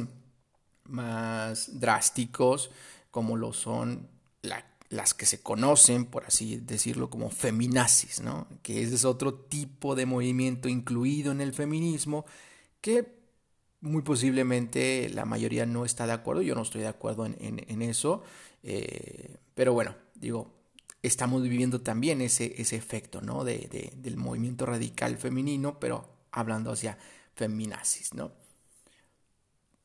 más 0.84 1.80
drásticos, 1.80 2.70
como 3.10 3.36
lo 3.36 3.52
son 3.52 4.08
las 4.88 5.14
que 5.14 5.26
se 5.26 5.42
conocen, 5.42 6.04
por 6.04 6.24
así 6.26 6.58
decirlo, 6.58 7.10
como 7.10 7.28
feminazis, 7.30 8.20
¿no? 8.20 8.46
que 8.62 8.82
ese 8.82 8.94
es 8.94 9.04
otro 9.04 9.34
tipo 9.34 9.96
de 9.96 10.06
movimiento 10.06 10.68
incluido 10.68 11.32
en 11.32 11.40
el 11.40 11.52
feminismo 11.52 12.24
que 12.80 13.16
muy 13.80 14.02
posiblemente 14.02 15.08
la 15.10 15.24
mayoría 15.24 15.66
no 15.66 15.84
está 15.84 16.06
de 16.06 16.12
acuerdo, 16.12 16.42
yo 16.42 16.54
no 16.54 16.62
estoy 16.62 16.82
de 16.82 16.88
acuerdo 16.88 17.26
en, 17.26 17.82
eso, 17.82 18.22
eh, 18.62 19.36
pero 19.54 19.72
bueno, 19.72 19.94
digo, 20.14 20.55
estamos 21.06 21.42
viviendo 21.42 21.80
también 21.80 22.20
ese, 22.20 22.60
ese 22.60 22.76
efecto 22.76 23.20
¿no? 23.20 23.44
de, 23.44 23.92
del 23.96 24.16
movimiento 24.16 24.66
radical 24.66 25.16
femenino, 25.16 25.78
pero 25.78 26.08
hablando 26.32 26.72
hacia 26.72 26.98
feminazis. 27.34 28.14
¿no? 28.14 28.32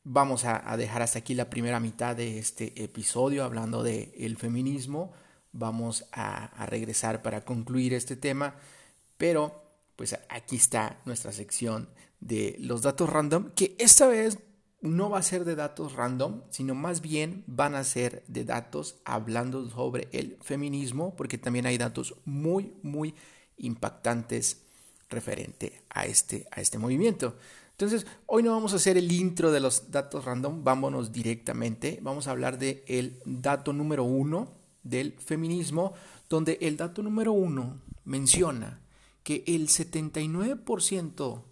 Vamos 0.04 0.44
a, 0.44 0.76
dejar 0.76 1.02
hasta 1.02 1.20
aquí 1.20 1.34
la 1.34 1.50
primera 1.50 1.80
mitad 1.80 2.16
de 2.16 2.38
este 2.38 2.82
episodio 2.82 3.44
hablando 3.44 3.82
del 3.82 4.12
el 4.16 4.36
feminismo. 4.36 5.12
Vamos 5.52 6.06
a, 6.12 6.46
a 6.46 6.66
regresar 6.66 7.22
para 7.22 7.44
concluir 7.44 7.94
este 7.94 8.16
tema, 8.16 8.56
pero 9.16 9.62
pues 9.96 10.18
aquí 10.28 10.56
está 10.56 11.00
nuestra 11.04 11.32
sección 11.32 11.88
de 12.20 12.56
los 12.58 12.82
datos 12.82 13.10
random, 13.10 13.50
que 13.54 13.76
esta 13.78 14.06
vez 14.06 14.38
no 14.82 15.08
va 15.08 15.18
a 15.18 15.22
ser 15.22 15.44
de 15.44 15.54
datos 15.54 15.94
random, 15.94 16.42
sino 16.50 16.74
más 16.74 17.00
bien 17.00 17.44
van 17.46 17.76
a 17.76 17.84
ser 17.84 18.24
de 18.26 18.44
datos 18.44 18.96
hablando 19.04 19.70
sobre 19.70 20.08
el 20.12 20.36
feminismo, 20.42 21.14
porque 21.16 21.38
también 21.38 21.66
hay 21.66 21.78
datos 21.78 22.16
muy, 22.24 22.74
muy 22.82 23.14
impactantes 23.56 24.62
referente 25.08 25.82
a 25.88 26.06
este, 26.06 26.48
a 26.50 26.60
este 26.60 26.78
movimiento. 26.78 27.36
Entonces, 27.70 28.06
hoy 28.26 28.42
no 28.42 28.50
vamos 28.50 28.72
a 28.72 28.76
hacer 28.76 28.98
el 28.98 29.10
intro 29.12 29.52
de 29.52 29.60
los 29.60 29.92
datos 29.92 30.24
random, 30.24 30.64
vámonos 30.64 31.12
directamente. 31.12 32.00
Vamos 32.02 32.26
a 32.26 32.32
hablar 32.32 32.58
del 32.58 32.82
el 32.88 33.20
dato 33.24 33.72
número 33.72 34.02
uno 34.02 34.52
del 34.82 35.12
feminismo, 35.12 35.92
donde 36.28 36.58
el 36.60 36.76
dato 36.76 37.02
número 37.02 37.32
uno 37.32 37.80
menciona 38.04 38.80
que 39.22 39.44
el 39.46 39.68
79% 39.68 41.42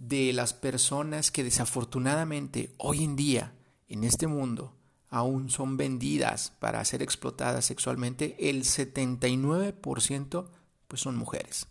de 0.00 0.32
las 0.32 0.54
personas 0.54 1.30
que 1.30 1.44
desafortunadamente 1.44 2.74
hoy 2.78 3.04
en 3.04 3.16
día 3.16 3.52
en 3.86 4.02
este 4.02 4.26
mundo 4.26 4.74
aún 5.10 5.50
son 5.50 5.76
vendidas 5.76 6.54
para 6.58 6.82
ser 6.86 7.02
explotadas 7.02 7.66
sexualmente, 7.66 8.34
el 8.48 8.62
79% 8.62 10.48
pues 10.88 11.02
son 11.02 11.16
mujeres. 11.16 11.66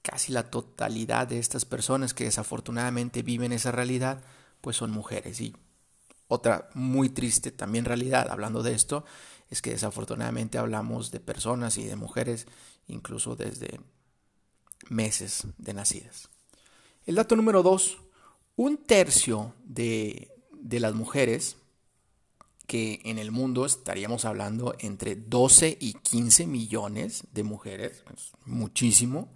Casi 0.00 0.32
la 0.32 0.50
totalidad 0.50 1.28
de 1.28 1.38
estas 1.38 1.66
personas 1.66 2.14
que 2.14 2.24
desafortunadamente 2.24 3.22
viven 3.22 3.52
esa 3.52 3.72
realidad 3.72 4.24
pues 4.62 4.76
son 4.76 4.90
mujeres. 4.90 5.38
Y 5.42 5.54
otra 6.28 6.70
muy 6.72 7.10
triste 7.10 7.50
también 7.50 7.84
realidad 7.84 8.30
hablando 8.30 8.62
de 8.62 8.72
esto 8.72 9.04
es 9.50 9.60
que 9.60 9.72
desafortunadamente 9.72 10.56
hablamos 10.56 11.10
de 11.10 11.20
personas 11.20 11.76
y 11.76 11.84
de 11.84 11.96
mujeres 11.96 12.46
incluso 12.86 13.36
desde 13.36 13.80
meses 14.88 15.46
de 15.58 15.74
nacidas. 15.74 16.31
El 17.04 17.16
dato 17.16 17.34
número 17.34 17.64
dos, 17.64 17.98
un 18.54 18.76
tercio 18.76 19.54
de, 19.64 20.30
de 20.52 20.78
las 20.78 20.94
mujeres 20.94 21.56
que 22.68 23.00
en 23.04 23.18
el 23.18 23.32
mundo 23.32 23.66
estaríamos 23.66 24.24
hablando 24.24 24.76
entre 24.78 25.16
12 25.16 25.76
y 25.80 25.94
15 25.94 26.46
millones 26.46 27.24
de 27.32 27.42
mujeres, 27.42 28.04
muchísimo, 28.44 29.32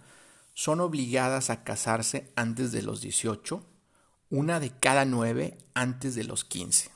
son 0.53 0.79
obligadas 0.79 1.49
a 1.49 1.65
casarse 1.65 2.31
antes 2.37 2.71
de 2.71 2.83
los 2.83 3.01
18, 3.01 3.61
una 4.29 4.61
de 4.61 4.71
cada 4.71 5.03
nueve 5.03 5.57
antes 5.73 6.15
de 6.15 6.23
los 6.23 6.45
15. 6.45 6.89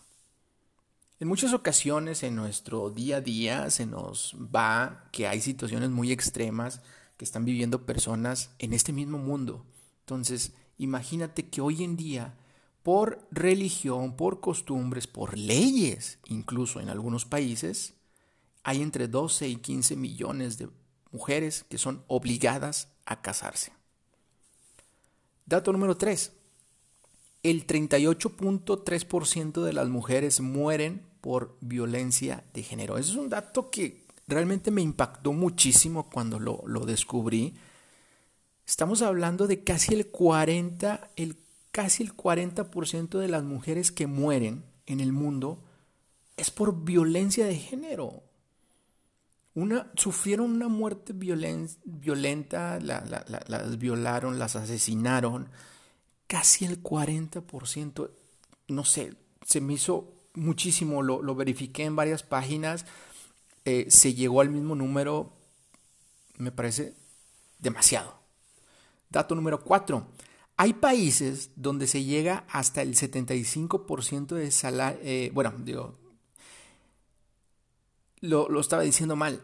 En 1.19 1.27
muchas 1.27 1.53
ocasiones 1.53 2.23
en 2.23 2.35
nuestro 2.35 2.89
día 2.89 3.17
a 3.17 3.21
día 3.21 3.69
se 3.69 3.85
nos 3.85 4.37
va 4.37 5.09
que 5.11 5.27
hay 5.27 5.41
situaciones 5.41 5.89
muy 5.89 6.13
extremas 6.13 6.81
que 7.17 7.25
están 7.25 7.43
viviendo 7.43 7.85
personas 7.85 8.51
en 8.57 8.71
este 8.73 8.93
mismo 8.93 9.17
mundo. 9.17 9.65
Entonces, 9.99 10.53
imagínate 10.83 11.49
que 11.49 11.61
hoy 11.61 11.83
en 11.83 11.97
día, 11.97 12.35
por 12.83 13.27
religión, 13.31 14.15
por 14.15 14.39
costumbres, 14.39 15.07
por 15.07 15.37
leyes, 15.37 16.19
incluso 16.27 16.79
en 16.79 16.89
algunos 16.89 17.25
países, 17.25 17.93
hay 18.63 18.81
entre 18.81 19.07
12 19.07 19.47
y 19.47 19.55
15 19.57 19.95
millones 19.95 20.57
de 20.57 20.69
mujeres 21.11 21.65
que 21.69 21.77
son 21.77 22.03
obligadas 22.07 22.89
a 23.05 23.21
casarse. 23.21 23.73
Dato 25.45 25.71
número 25.73 25.97
3. 25.97 26.31
El 27.43 27.65
38.3% 27.65 29.63
de 29.63 29.73
las 29.73 29.89
mujeres 29.89 30.39
mueren 30.39 31.05
por 31.21 31.57
violencia 31.61 32.43
de 32.53 32.63
género. 32.63 32.97
Ese 32.97 33.11
es 33.11 33.17
un 33.17 33.29
dato 33.29 33.69
que 33.69 34.05
realmente 34.27 34.71
me 34.71 34.81
impactó 34.81 35.33
muchísimo 35.33 36.09
cuando 36.09 36.39
lo, 36.39 36.85
descubrí. 36.85 37.53
Estamos 38.65 39.01
hablando 39.01 39.47
de 39.47 39.63
casi 39.63 39.93
el 39.93 40.07
40, 40.07 41.11
el, 41.15 41.37
casi 41.71 42.03
el 42.03 42.15
40% 42.15 43.19
de 43.19 43.27
las 43.27 43.43
mujeres 43.43 43.91
que 43.91 44.07
mueren 44.07 44.63
en 44.85 44.99
el 44.99 45.11
mundo 45.11 45.63
es 46.37 46.51
por 46.51 46.83
violencia 46.83 47.45
de 47.45 47.55
género. 47.55 48.23
Una, 49.53 49.91
sufrieron 49.95 50.51
una 50.51 50.69
muerte 50.69 51.13
violenta, 51.13 52.79
las 52.79 53.77
violaron, 53.77 54.39
las 54.39 54.55
asesinaron. 54.55 55.49
Casi 56.27 56.65
el 56.65 56.81
40%, 56.81 58.09
no 58.69 58.85
sé, 58.85 59.13
se 59.45 59.59
me 59.59 59.73
hizo 59.73 60.13
muchísimo, 60.33 61.01
lo, 61.01 61.21
lo 61.21 61.35
verifiqué 61.35 61.83
en 61.83 61.97
varias 61.97 62.23
páginas, 62.23 62.85
eh, 63.65 63.87
se 63.89 64.13
llegó 64.13 64.39
al 64.39 64.49
mismo 64.49 64.75
número, 64.75 65.33
me 66.37 66.51
parece 66.51 66.93
demasiado. 67.59 68.20
Dato 69.11 69.35
número 69.35 69.63
4. 69.63 70.07
Hay 70.57 70.73
países 70.73 71.51
donde 71.55 71.87
se 71.87 72.03
llega 72.03 72.45
hasta 72.49 72.81
el 72.81 72.95
75% 72.95 74.35
de 74.35 74.51
salario, 74.51 74.99
eh, 75.03 75.31
bueno, 75.33 75.53
digo, 75.57 75.95
lo, 78.21 78.47
lo 78.49 78.59
estaba 78.59 78.83
diciendo 78.83 79.15
mal. 79.15 79.41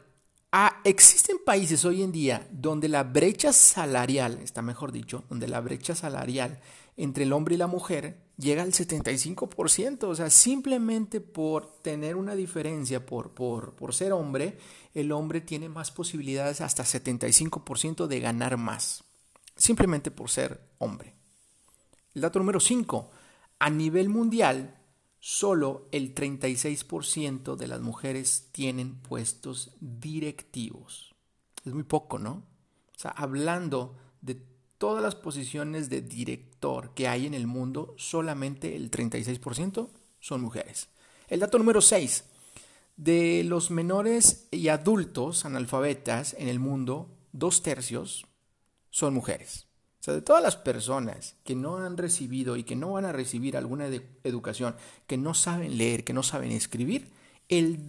Ah, 0.51 0.81
existen 0.85 1.37
países 1.45 1.83
hoy 1.83 2.03
en 2.03 2.11
día 2.11 2.47
donde 2.51 2.87
la 2.87 3.03
brecha 3.03 3.51
salarial, 3.51 4.39
está 4.41 4.61
mejor 4.61 4.91
dicho, 4.91 5.23
donde 5.29 5.47
la 5.47 5.59
brecha 5.59 5.93
salarial 5.93 6.59
entre 6.95 7.25
el 7.25 7.33
hombre 7.33 7.55
y 7.55 7.57
la 7.57 7.67
mujer 7.67 8.17
llega 8.37 8.63
al 8.63 8.71
75%. 8.71 10.03
O 10.03 10.15
sea, 10.15 10.29
simplemente 10.29 11.21
por 11.21 11.81
tener 11.81 12.15
una 12.15 12.35
diferencia, 12.35 13.05
por, 13.05 13.31
por, 13.31 13.73
por 13.75 13.93
ser 13.93 14.13
hombre, 14.13 14.57
el 14.93 15.11
hombre 15.11 15.41
tiene 15.41 15.69
más 15.69 15.91
posibilidades, 15.91 16.61
hasta 16.61 16.83
75% 16.83 18.07
de 18.07 18.19
ganar 18.19 18.57
más. 18.57 19.03
Simplemente 19.57 20.11
por 20.11 20.29
ser 20.29 20.61
hombre. 20.77 21.13
El 22.13 22.21
dato 22.21 22.39
número 22.39 22.59
5. 22.59 23.11
A 23.59 23.69
nivel 23.69 24.09
mundial, 24.09 24.77
solo 25.19 25.87
el 25.91 26.13
36% 26.13 27.55
de 27.55 27.67
las 27.67 27.81
mujeres 27.81 28.49
tienen 28.51 28.95
puestos 28.95 29.71
directivos. 29.79 31.15
Es 31.65 31.73
muy 31.73 31.83
poco, 31.83 32.19
¿no? 32.19 32.31
O 32.95 32.99
sea, 32.99 33.11
hablando 33.11 33.95
de 34.21 34.41
todas 34.77 35.03
las 35.03 35.15
posiciones 35.15 35.89
de 35.89 36.01
director 36.01 36.93
que 36.93 37.07
hay 37.07 37.25
en 37.25 37.33
el 37.33 37.47
mundo, 37.47 37.95
solamente 37.97 38.75
el 38.75 38.91
36% 38.91 39.89
son 40.19 40.41
mujeres. 40.41 40.89
El 41.27 41.39
dato 41.39 41.57
número 41.57 41.81
6. 41.81 42.23
De 42.95 43.43
los 43.43 43.69
menores 43.69 44.47
y 44.51 44.69
adultos 44.69 45.45
analfabetas 45.45 46.35
en 46.39 46.47
el 46.47 46.59
mundo, 46.59 47.09
dos 47.31 47.61
tercios 47.61 48.25
son 48.97 49.13
mujeres. 49.13 49.67
O 49.99 50.03
sea, 50.03 50.15
de 50.15 50.23
todas 50.23 50.41
las 50.41 50.55
personas 50.55 51.35
que 51.43 51.53
no 51.53 51.77
han 51.77 51.97
recibido 51.97 52.57
y 52.57 52.63
que 52.63 52.75
no 52.75 52.93
van 52.93 53.05
a 53.05 53.11
recibir 53.11 53.55
alguna 53.55 53.85
educación, 54.23 54.75
que 55.05 55.17
no 55.17 55.35
saben 55.35 55.77
leer, 55.77 56.03
que 56.03 56.13
no 56.13 56.23
saben 56.23 56.51
escribir, 56.51 57.11
el 57.47 57.79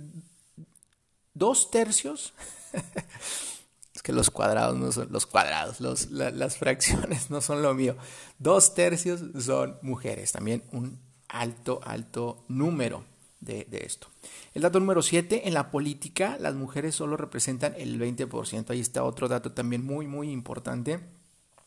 dos 1.33 1.71
tercios 1.71 2.35
Es 3.95 4.03
que 4.03 4.13
los 4.13 4.31
cuadrados 4.31 4.77
no 4.77 4.93
son 4.93 5.09
los 5.11 5.25
cuadrados, 5.25 5.81
las 5.81 6.57
fracciones 6.59 7.31
no 7.31 7.41
son 7.41 7.63
lo 7.63 7.75
mío. 7.75 7.97
Dos 8.39 8.75
tercios 8.75 9.23
son 9.41 9.79
mujeres, 9.81 10.31
también 10.31 10.63
un 10.73 11.01
alto, 11.27 11.81
alto 11.83 12.45
número 12.49 13.03
de, 13.41 13.67
esto. 13.85 14.09
El 14.55 14.63
dato 14.63 14.81
número 14.81 15.03
7, 15.03 15.47
en 15.47 15.55
la 15.55 15.71
política 15.71 16.37
las 16.41 16.55
mujeres 16.55 16.95
solo 16.95 17.17
representan 17.17 17.75
el 17.77 17.99
20%. 18.01 18.71
Ahí 18.71 18.81
está 18.81 19.05
otro 19.05 19.29
dato 19.29 19.53
también 19.53 19.85
muy, 19.85 20.07
muy 20.07 20.31
importante, 20.31 21.01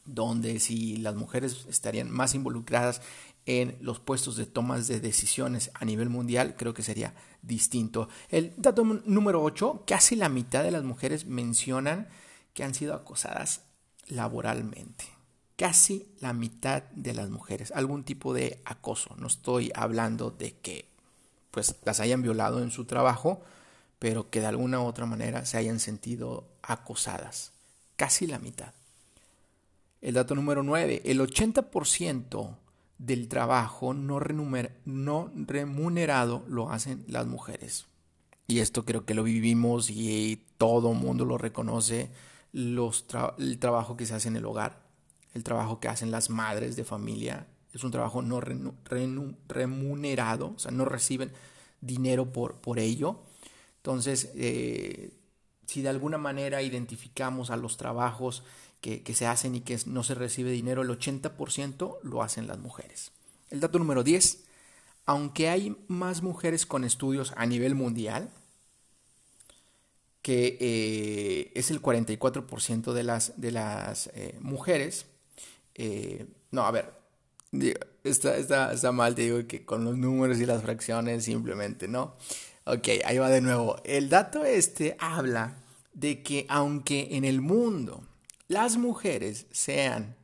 donde 0.05 0.59
si 0.59 0.97
las 0.97 1.15
mujeres 1.15 1.65
estarían 1.69 2.09
más 2.09 2.35
involucradas 2.35 3.01
en 3.45 3.77
los 3.81 3.99
puestos 3.99 4.35
de 4.35 4.45
tomas 4.45 4.87
de 4.87 4.99
decisiones 4.99 5.71
a 5.73 5.85
nivel 5.85 6.09
mundial, 6.09 6.55
creo 6.57 6.73
que 6.73 6.83
sería 6.83 7.13
distinto. 7.41 8.09
El 8.29 8.53
dato 8.57 8.83
número 8.83 9.41
8, 9.41 9.83
casi 9.87 10.15
la 10.15 10.29
mitad 10.29 10.63
de 10.63 10.71
las 10.71 10.83
mujeres 10.83 11.25
mencionan 11.25 12.07
que 12.53 12.63
han 12.63 12.73
sido 12.73 12.93
acosadas 12.93 13.63
laboralmente. 14.07 15.05
Casi 15.55 16.07
la 16.19 16.33
mitad 16.33 16.83
de 16.91 17.13
las 17.13 17.29
mujeres, 17.29 17.71
algún 17.71 18.03
tipo 18.03 18.33
de 18.33 18.61
acoso. 18.65 19.15
No 19.17 19.27
estoy 19.27 19.71
hablando 19.75 20.31
de 20.31 20.57
que 20.57 20.90
pues 21.51 21.75
las 21.83 21.99
hayan 21.99 22.21
violado 22.21 22.61
en 22.61 22.71
su 22.71 22.85
trabajo, 22.85 23.41
pero 23.99 24.29
que 24.29 24.41
de 24.41 24.47
alguna 24.47 24.81
u 24.81 24.85
otra 24.85 25.05
manera 25.05 25.45
se 25.45 25.57
hayan 25.57 25.79
sentido 25.79 26.45
acosadas. 26.63 27.51
Casi 27.95 28.25
la 28.25 28.39
mitad. 28.39 28.73
El 30.01 30.15
dato 30.15 30.33
número 30.33 30.63
9, 30.63 31.03
el 31.05 31.19
80% 31.19 32.55
del 32.97 33.27
trabajo 33.27 33.93
no, 33.93 34.19
remunerado 34.19 36.43
lo 36.47 36.71
hacen 36.71 37.03
las 37.07 37.27
mujeres. 37.27 37.85
Y 38.47 38.59
esto 38.59 38.85
creo 38.85 39.05
que 39.05 39.13
lo 39.13 39.23
vivimos 39.23 39.89
y 39.89 40.43
todo 40.57 40.93
mundo 40.93 41.25
lo 41.25 41.37
reconoce 41.37 42.09
el 42.53 43.57
trabajo 43.59 43.95
que 43.95 44.05
se 44.05 44.15
hace 44.15 44.27
en 44.27 44.35
el 44.35 44.45
hogar, 44.45 44.81
el 45.33 45.43
trabajo 45.43 45.79
que 45.79 45.87
hacen 45.87 46.11
las 46.11 46.29
madres 46.29 46.75
de 46.75 46.83
familia, 46.83 47.47
es 47.73 47.83
un 47.83 47.91
trabajo 47.91 48.21
no 48.21 48.41
remunerado, 49.47 50.53
o 50.55 50.59
sea, 50.59 50.71
no 50.71 50.85
reciben 50.85 51.31
dinero 51.79 52.31
por, 52.31 52.55
por 52.55 52.79
ello. 52.79 53.19
Entonces, 53.77 54.31
eh, 54.35 55.13
si 55.65 55.81
de 55.81 55.89
alguna 55.89 56.17
manera 56.17 56.61
identificamos 56.61 57.49
a 57.49 57.57
los 57.57 57.77
trabajos 57.77 58.43
que, 58.81 59.03
que, 59.03 59.13
se 59.13 59.25
hacen 59.25 59.55
y 59.55 59.61
que 59.61 59.79
no 59.85 60.03
se 60.03 60.15
recibe 60.15 60.51
dinero, 60.51 60.81
el 60.81 60.89
80% 60.89 61.99
lo 62.03 62.23
hacen 62.23 62.47
las 62.47 62.59
mujeres. 62.59 63.11
El 63.49 63.61
dato 63.61 63.79
número 63.79 64.03
10, 64.03 64.43
aunque 65.05 65.49
hay 65.49 65.77
más 65.87 66.21
mujeres 66.21 66.65
con 66.65 66.83
estudios 66.83 67.33
a 67.37 67.45
nivel 67.45 67.75
mundial, 67.75 68.29
que 70.21 70.57
eh, 70.59 71.51
es 71.55 71.71
el 71.71 71.81
44% 71.81 72.93
de 72.93 73.03
las, 73.03 73.39
de 73.39 73.51
las 73.51 74.07
eh, 74.13 74.37
mujeres. 74.39 75.05
No, 76.51 76.65
a 76.65 76.71
ver, 76.71 77.00
está, 78.03 78.37
está, 78.37 78.73
está, 78.73 78.91
mal, 78.91 79.15
te 79.15 79.23
digo 79.23 79.47
que 79.47 79.65
con 79.65 79.83
los 79.83 79.97
números 79.97 80.39
y 80.39 80.45
las 80.45 80.61
fracciones 80.61 81.25
simplemente, 81.25 81.87
¿no? 81.87 82.15
Ok, 82.65 82.87
ahí 83.05 83.17
va 83.17 83.29
de 83.29 83.41
nuevo. 83.41 83.77
El 83.83 84.09
dato 84.09 84.45
este 84.45 84.95
habla 84.99 85.57
de 85.93 86.23
que 86.23 86.45
aunque 86.49 87.09
en 87.11 87.25
el 87.25 87.41
mundo 87.41 88.03
las 88.47 88.77
mujeres 88.77 89.47
sean, 89.51 90.15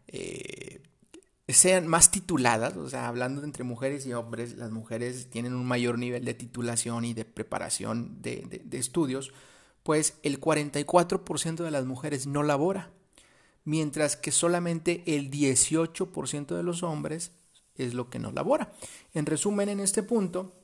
sean 1.48 1.88
más 1.88 2.12
tituladas, 2.12 2.76
o 2.78 2.90
sea, 2.90 3.08
hablando 3.08 3.44
entre 3.44 3.64
mujeres 3.64 4.06
y 4.06 4.14
hombres, 4.14 4.56
las 4.58 4.72
mujeres 4.72 5.30
tienen 5.30 5.54
un 5.54 5.66
mayor 5.66 5.98
nivel 5.98 6.26
de 6.26 6.34
titulación 6.34 7.06
y 7.06 7.14
de 7.14 7.26
preparación 7.26 8.22
de, 8.22 8.46
de, 8.50 8.62
de 8.64 8.78
estudios, 8.78 9.34
pues 9.84 10.16
el 10.24 10.40
44% 10.40 11.64
de 11.64 11.72
las 11.72 11.86
mujeres 11.86 12.28
no 12.28 12.44
labora, 12.44 12.92
mientras 13.68 14.16
que 14.16 14.32
solamente 14.32 15.04
el 15.06 15.30
18% 15.30 16.56
de 16.56 16.64
los 16.64 16.84
hombres 16.84 17.32
es 17.76 17.94
lo 17.94 18.10
que 18.10 18.18
no 18.18 18.32
labora. 18.32 18.72
En 19.14 19.26
resumen, 19.26 19.68
en 19.68 19.82
este 19.82 20.04
punto, 20.04 20.56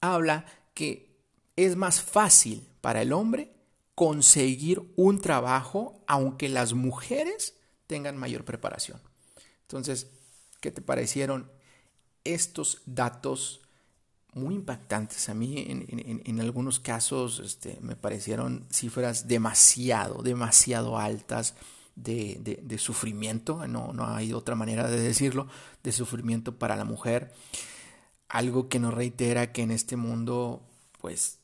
habla 0.00 0.46
que 0.72 1.18
es 1.54 1.76
más 1.76 2.00
fácil 2.00 2.66
para 2.80 3.02
el 3.02 3.12
hombre 3.12 3.52
conseguir 3.94 4.80
un 4.96 5.20
trabajo, 5.20 6.02
aunque 6.06 6.48
las 6.48 6.72
mujeres 6.72 7.56
tengan 7.86 8.16
mayor 8.16 8.46
preparación. 8.46 9.02
Entonces, 9.60 10.06
¿qué 10.62 10.70
te 10.70 10.80
parecieron 10.80 11.50
estos 12.24 12.80
datos 12.86 13.60
muy 14.32 14.54
impactantes? 14.54 15.28
A 15.28 15.34
mí 15.34 15.66
en, 15.68 16.40
algunos 16.40 16.80
casos 16.80 17.38
este, 17.44 17.76
me 17.82 17.96
parecieron 17.96 18.66
cifras 18.70 19.28
demasiado, 19.28 20.22
demasiado 20.22 20.96
altas 20.96 21.54
de, 22.02 22.60
de, 22.62 22.78
sufrimiento, 22.78 23.66
no, 23.66 23.92
no 23.92 24.06
hay 24.06 24.32
otra 24.32 24.54
manera 24.54 24.88
de 24.88 25.00
decirlo, 25.00 25.48
de 25.82 25.92
sufrimiento 25.92 26.58
para 26.58 26.76
la 26.76 26.84
mujer. 26.84 27.32
Algo 28.28 28.68
que 28.68 28.78
nos 28.78 28.94
reitera 28.94 29.52
que 29.52 29.62
en 29.62 29.70
este 29.70 29.96
mundo, 29.96 30.62
pues, 31.00 31.38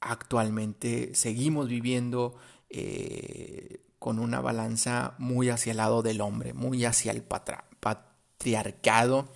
actualmente 0.00 1.14
seguimos 1.14 1.68
viviendo 1.68 2.36
eh, 2.70 3.80
con 3.98 4.18
una 4.18 4.40
balanza 4.40 5.14
muy 5.18 5.48
hacia 5.48 5.72
el 5.72 5.76
lado 5.76 6.02
del 6.02 6.20
hombre, 6.20 6.54
muy 6.54 6.84
hacia 6.84 7.12
el 7.12 7.22
patriarcado 7.22 9.32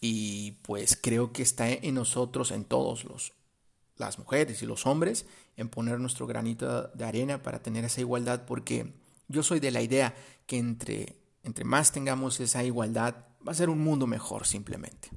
y 0.00 0.52
pues 0.62 0.98
creo 1.00 1.32
que 1.32 1.42
está 1.42 1.70
en 1.70 1.94
nosotros, 1.94 2.50
en 2.50 2.64
todos 2.64 3.04
los 3.04 3.32
las 3.96 4.18
mujeres 4.18 4.62
y 4.62 4.66
los 4.66 4.86
hombres, 4.86 5.26
en 5.56 5.68
poner 5.68 6.00
nuestro 6.00 6.26
granito 6.26 6.88
de 6.88 7.04
arena 7.04 7.42
para 7.42 7.62
tener 7.62 7.84
esa 7.84 8.00
igualdad, 8.00 8.44
porque 8.44 8.92
yo 9.28 9.42
soy 9.42 9.60
de 9.60 9.70
la 9.70 9.82
idea 9.82 10.14
que 10.46 10.58
entre, 10.58 11.16
entre 11.42 11.64
más 11.64 11.92
tengamos 11.92 12.40
esa 12.40 12.64
igualdad, 12.64 13.14
va 13.46 13.52
a 13.52 13.56
ser 13.56 13.68
un 13.68 13.82
mundo 13.82 14.06
mejor 14.06 14.46
simplemente. 14.46 15.10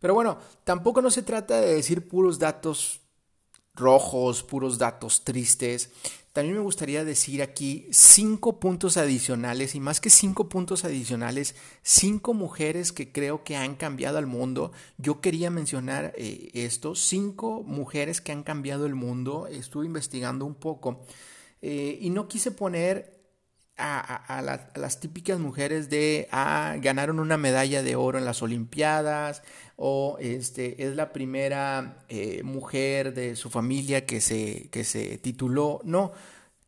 Pero 0.00 0.14
bueno, 0.14 0.38
tampoco 0.64 1.00
no 1.00 1.10
se 1.10 1.22
trata 1.22 1.60
de 1.60 1.74
decir 1.74 2.06
puros 2.06 2.38
datos 2.38 3.00
rojos, 3.74 4.42
puros 4.42 4.78
datos 4.78 5.24
tristes. 5.24 5.90
También 6.32 6.56
me 6.56 6.62
gustaría 6.62 7.04
decir 7.04 7.42
aquí 7.42 7.86
cinco 7.92 8.58
puntos 8.58 8.96
adicionales 8.96 9.76
y 9.76 9.80
más 9.80 10.00
que 10.00 10.10
cinco 10.10 10.48
puntos 10.48 10.84
adicionales, 10.84 11.54
cinco 11.82 12.34
mujeres 12.34 12.92
que 12.92 13.12
creo 13.12 13.44
que 13.44 13.56
han 13.56 13.76
cambiado 13.76 14.18
al 14.18 14.26
mundo. 14.26 14.72
Yo 14.98 15.20
quería 15.20 15.50
mencionar 15.50 16.12
eh, 16.16 16.50
esto, 16.54 16.96
cinco 16.96 17.62
mujeres 17.62 18.20
que 18.20 18.32
han 18.32 18.42
cambiado 18.42 18.84
el 18.86 18.96
mundo. 18.96 19.46
Estuve 19.46 19.86
investigando 19.86 20.44
un 20.44 20.56
poco 20.56 21.06
eh, 21.66 21.96
y 21.98 22.10
no 22.10 22.28
quise 22.28 22.50
poner 22.50 23.24
a, 23.78 24.68
las 24.76 25.00
típicas 25.00 25.38
mujeres 25.38 25.88
de 25.88 26.28
ah, 26.30 26.76
ganaron 26.78 27.18
una 27.18 27.38
medalla 27.38 27.82
de 27.82 27.96
oro 27.96 28.18
en 28.18 28.26
las 28.26 28.42
Olimpiadas 28.42 29.42
o 29.76 30.18
este, 30.20 30.84
es 30.84 30.94
la 30.94 31.10
primera 31.14 32.04
eh, 32.10 32.42
mujer 32.42 33.14
de 33.14 33.34
su 33.34 33.48
familia 33.48 34.04
que 34.04 34.20
se, 34.20 34.68
que 34.70 34.84
se 34.84 35.16
tituló, 35.16 35.80
no, 35.84 36.12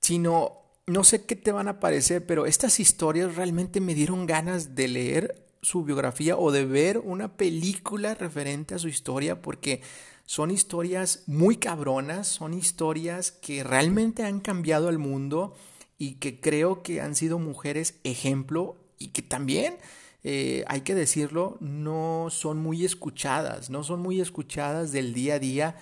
sino 0.00 0.62
no 0.86 1.04
sé 1.04 1.26
qué 1.26 1.36
te 1.36 1.52
van 1.52 1.68
a 1.68 1.78
parecer, 1.78 2.24
pero 2.24 2.46
estas 2.46 2.80
historias 2.80 3.36
realmente 3.36 3.82
me 3.82 3.94
dieron 3.94 4.24
ganas 4.24 4.74
de 4.74 4.88
leer 4.88 5.46
su 5.60 5.84
biografía 5.84 6.38
o 6.38 6.50
de 6.52 6.64
ver 6.64 6.96
una 6.96 7.36
película 7.36 8.14
referente 8.14 8.74
a 8.74 8.78
su 8.78 8.88
historia 8.88 9.42
porque 9.42 9.82
son 10.26 10.50
historias 10.50 11.22
muy 11.26 11.56
cabronas, 11.56 12.26
son 12.26 12.52
historias 12.52 13.30
que 13.30 13.62
realmente 13.62 14.24
han 14.24 14.40
cambiado 14.40 14.88
el 14.88 14.98
mundo 14.98 15.54
y 15.98 16.14
que 16.14 16.40
creo 16.40 16.82
que 16.82 17.00
han 17.00 17.14
sido 17.14 17.38
mujeres 17.38 18.00
ejemplo 18.02 18.76
y 18.98 19.08
que 19.08 19.22
también, 19.22 19.78
eh, 20.24 20.64
hay 20.66 20.80
que 20.80 20.96
decirlo, 20.96 21.56
no 21.60 22.26
son 22.30 22.58
muy 22.58 22.84
escuchadas, 22.84 23.70
no 23.70 23.84
son 23.84 24.00
muy 24.00 24.20
escuchadas 24.20 24.90
del 24.90 25.14
día 25.14 25.34
a 25.34 25.38
día. 25.38 25.76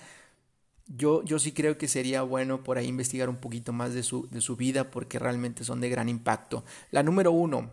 Yo, 0.87 1.23
yo 1.23 1.39
sí 1.39 1.51
creo 1.51 1.79
que 1.79 1.87
sería 1.87 2.21
bueno 2.21 2.63
por 2.63 2.77
ahí 2.77 2.85
investigar 2.85 3.29
un 3.29 3.37
poquito 3.37 3.73
más 3.73 3.95
de 3.95 4.03
su, 4.03 4.29
de 4.29 4.41
su 4.41 4.55
vida 4.55 4.91
porque 4.91 5.17
realmente 5.17 5.63
son 5.63 5.81
de 5.81 5.89
gran 5.89 6.07
impacto. 6.07 6.63
La 6.91 7.01
número 7.01 7.31
uno, 7.31 7.71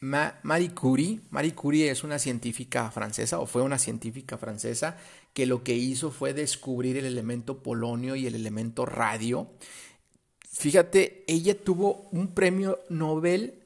Marie 0.00 0.74
Curie. 0.74 1.20
Marie 1.30 1.54
Curie 1.54 1.90
es 1.90 2.04
una 2.04 2.18
científica 2.18 2.90
francesa 2.90 3.38
o 3.38 3.46
fue 3.46 3.62
una 3.62 3.78
científica 3.78 4.38
francesa 4.38 4.96
que 5.32 5.46
lo 5.46 5.62
que 5.62 5.74
hizo 5.74 6.10
fue 6.10 6.34
descubrir 6.34 6.96
el 6.96 7.06
elemento 7.06 7.62
polonio 7.62 8.16
y 8.16 8.26
el 8.26 8.34
elemento 8.34 8.86
radio 8.86 9.48
Fíjate, 10.52 11.24
ella 11.26 11.58
tuvo 11.58 12.08
un 12.10 12.34
premio 12.34 12.80
Nobel 12.88 13.62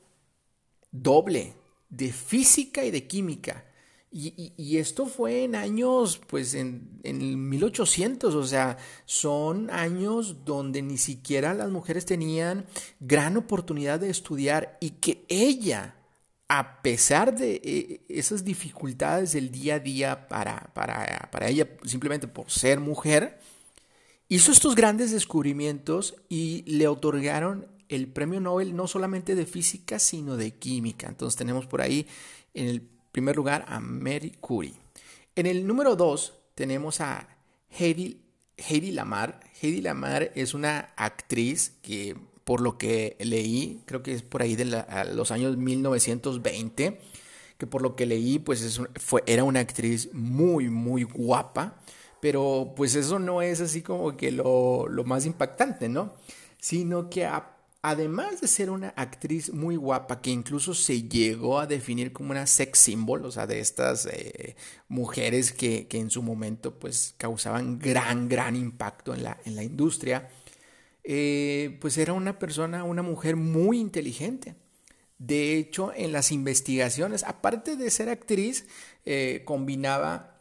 doble 0.93 1.55
de 1.89 2.13
física 2.13 2.85
y 2.85 2.91
de 2.91 3.07
química. 3.07 3.65
Y, 4.13 4.77
esto 4.77 5.07
fue 5.07 5.43
en 5.43 5.57
años, 5.57 6.21
pues 6.29 6.55
en, 6.55 7.01
en 7.03 7.49
1800, 7.49 8.33
o 8.33 8.45
sea, 8.45 8.79
son 9.07 9.71
años 9.71 10.45
donde 10.45 10.83
ni 10.83 10.99
siquiera 10.99 11.53
las 11.53 11.69
mujeres 11.71 12.07
tenían 12.07 12.65
gran 13.01 13.37
oportunidad 13.37 13.99
de 13.99 14.11
estudiar 14.11 14.79
y 14.81 14.91
que 14.91 15.25
ella, 15.29 15.97
a 16.49 16.83
pesar 16.83 17.37
de 17.37 17.61
eh, 17.65 18.01
esas 18.09 18.45
dificultades 18.45 19.33
del 19.33 19.51
día 19.51 19.77
a 19.77 19.79
día 19.81 20.29
para, 20.29 20.71
para, 20.75 21.29
para 21.31 21.49
ella, 21.49 21.69
simplemente 21.85 22.29
por 22.29 22.51
ser 22.51 22.81
mujer, 22.81 23.39
hizo 24.29 24.53
estos 24.53 24.75
grandes 24.75 25.11
descubrimientos 25.11 26.17
y 26.29 26.63
le 26.67 26.87
otorgaron 26.89 27.67
el 27.89 28.09
premio 28.09 28.41
Nobel 28.41 28.77
no 28.77 28.87
solamente 28.87 29.35
de 29.35 29.47
física, 29.47 29.99
sino 29.99 30.37
de 30.37 30.53
química. 30.53 31.09
Entonces 31.09 31.37
tenemos 31.37 31.67
por 31.67 31.81
ahí 31.81 32.07
en 32.53 32.69
el 32.69 32.83
primer 33.13 33.37
lugar 33.37 33.65
a 33.69 33.81
Mary 33.81 34.33
Curie. 34.41 34.75
En 35.37 35.47
el 35.47 35.67
número 35.67 35.97
dos 35.97 36.35
tenemos 36.55 37.01
a 37.01 37.29
Heidi, 37.71 38.21
Heidi 38.57 38.93
Lamar. 38.93 39.41
Heidi 39.61 39.81
Lamar 39.81 40.31
es 40.35 40.55
una 40.55 40.93
actriz 40.97 41.73
que 41.83 42.17
por 42.45 42.61
lo 42.61 42.79
que 42.79 43.17
leí, 43.21 43.81
creo 43.87 44.03
que 44.03 44.13
es 44.13 44.23
por 44.23 44.43
ahí 44.43 44.57
de 44.57 44.85
los 45.15 45.31
años 45.31 45.57
1920, 45.57 47.01
que 47.59 47.67
por 47.67 47.83
lo 47.83 47.97
que 47.97 48.07
leí, 48.07 48.39
pues 48.39 48.81
fue, 48.97 49.23
era 49.27 49.45
una 49.45 49.61
actriz 49.61 50.11
muy, 50.13 50.69
muy 50.69 51.05
guapa 51.05 51.79
pero 52.25 52.73
pues 52.75 52.95
eso 52.95 53.19
no 53.19 53.43
es 53.43 53.61
así 53.61 53.83
como 53.83 54.17
que 54.17 54.33
lo, 54.33 54.89
más 55.05 55.27
impactante, 55.27 55.91
¿no? 55.91 56.15
Sino 56.59 57.11
que 57.11 57.29
además 57.83 58.41
de 58.41 58.49
ser 58.49 58.71
una 58.71 58.95
actriz 58.97 59.53
muy 59.53 59.77
guapa, 59.77 60.23
que 60.23 60.31
incluso 60.31 60.73
se 60.73 61.03
llegó 61.03 61.59
a 61.59 61.67
definir 61.67 62.15
como 62.15 62.31
una 62.31 62.47
sex 62.47 62.79
symbol, 62.79 63.27
o 63.27 63.31
sea, 63.31 63.47
de 63.47 63.61
estas 63.61 64.07
eh, 64.07 64.57
mujeres 64.89 65.53
que, 65.53 65.87
en 65.91 66.09
su 66.09 66.23
momento 66.23 66.79
pues 66.79 67.15
causaban 67.19 67.79
gran, 67.79 68.27
gran 68.27 68.57
impacto 68.57 69.13
en 69.13 69.23
la, 69.23 69.39
en 69.45 69.55
la 69.55 69.63
industria, 69.63 70.31
eh, 71.05 71.79
pues 71.81 71.99
era 71.99 72.13
una 72.13 72.39
persona, 72.39 72.85
una 72.85 73.03
mujer 73.03 73.37
muy 73.37 73.79
inteligente. 73.79 74.57
De 75.19 75.57
hecho, 75.57 75.93
en 75.95 76.13
las 76.13 76.33
investigaciones, 76.33 77.23
aparte 77.25 77.77
de 77.77 77.91
ser 77.91 78.09
actriz, 78.09 78.67
eh, 79.05 79.43
combinaba 79.45 80.35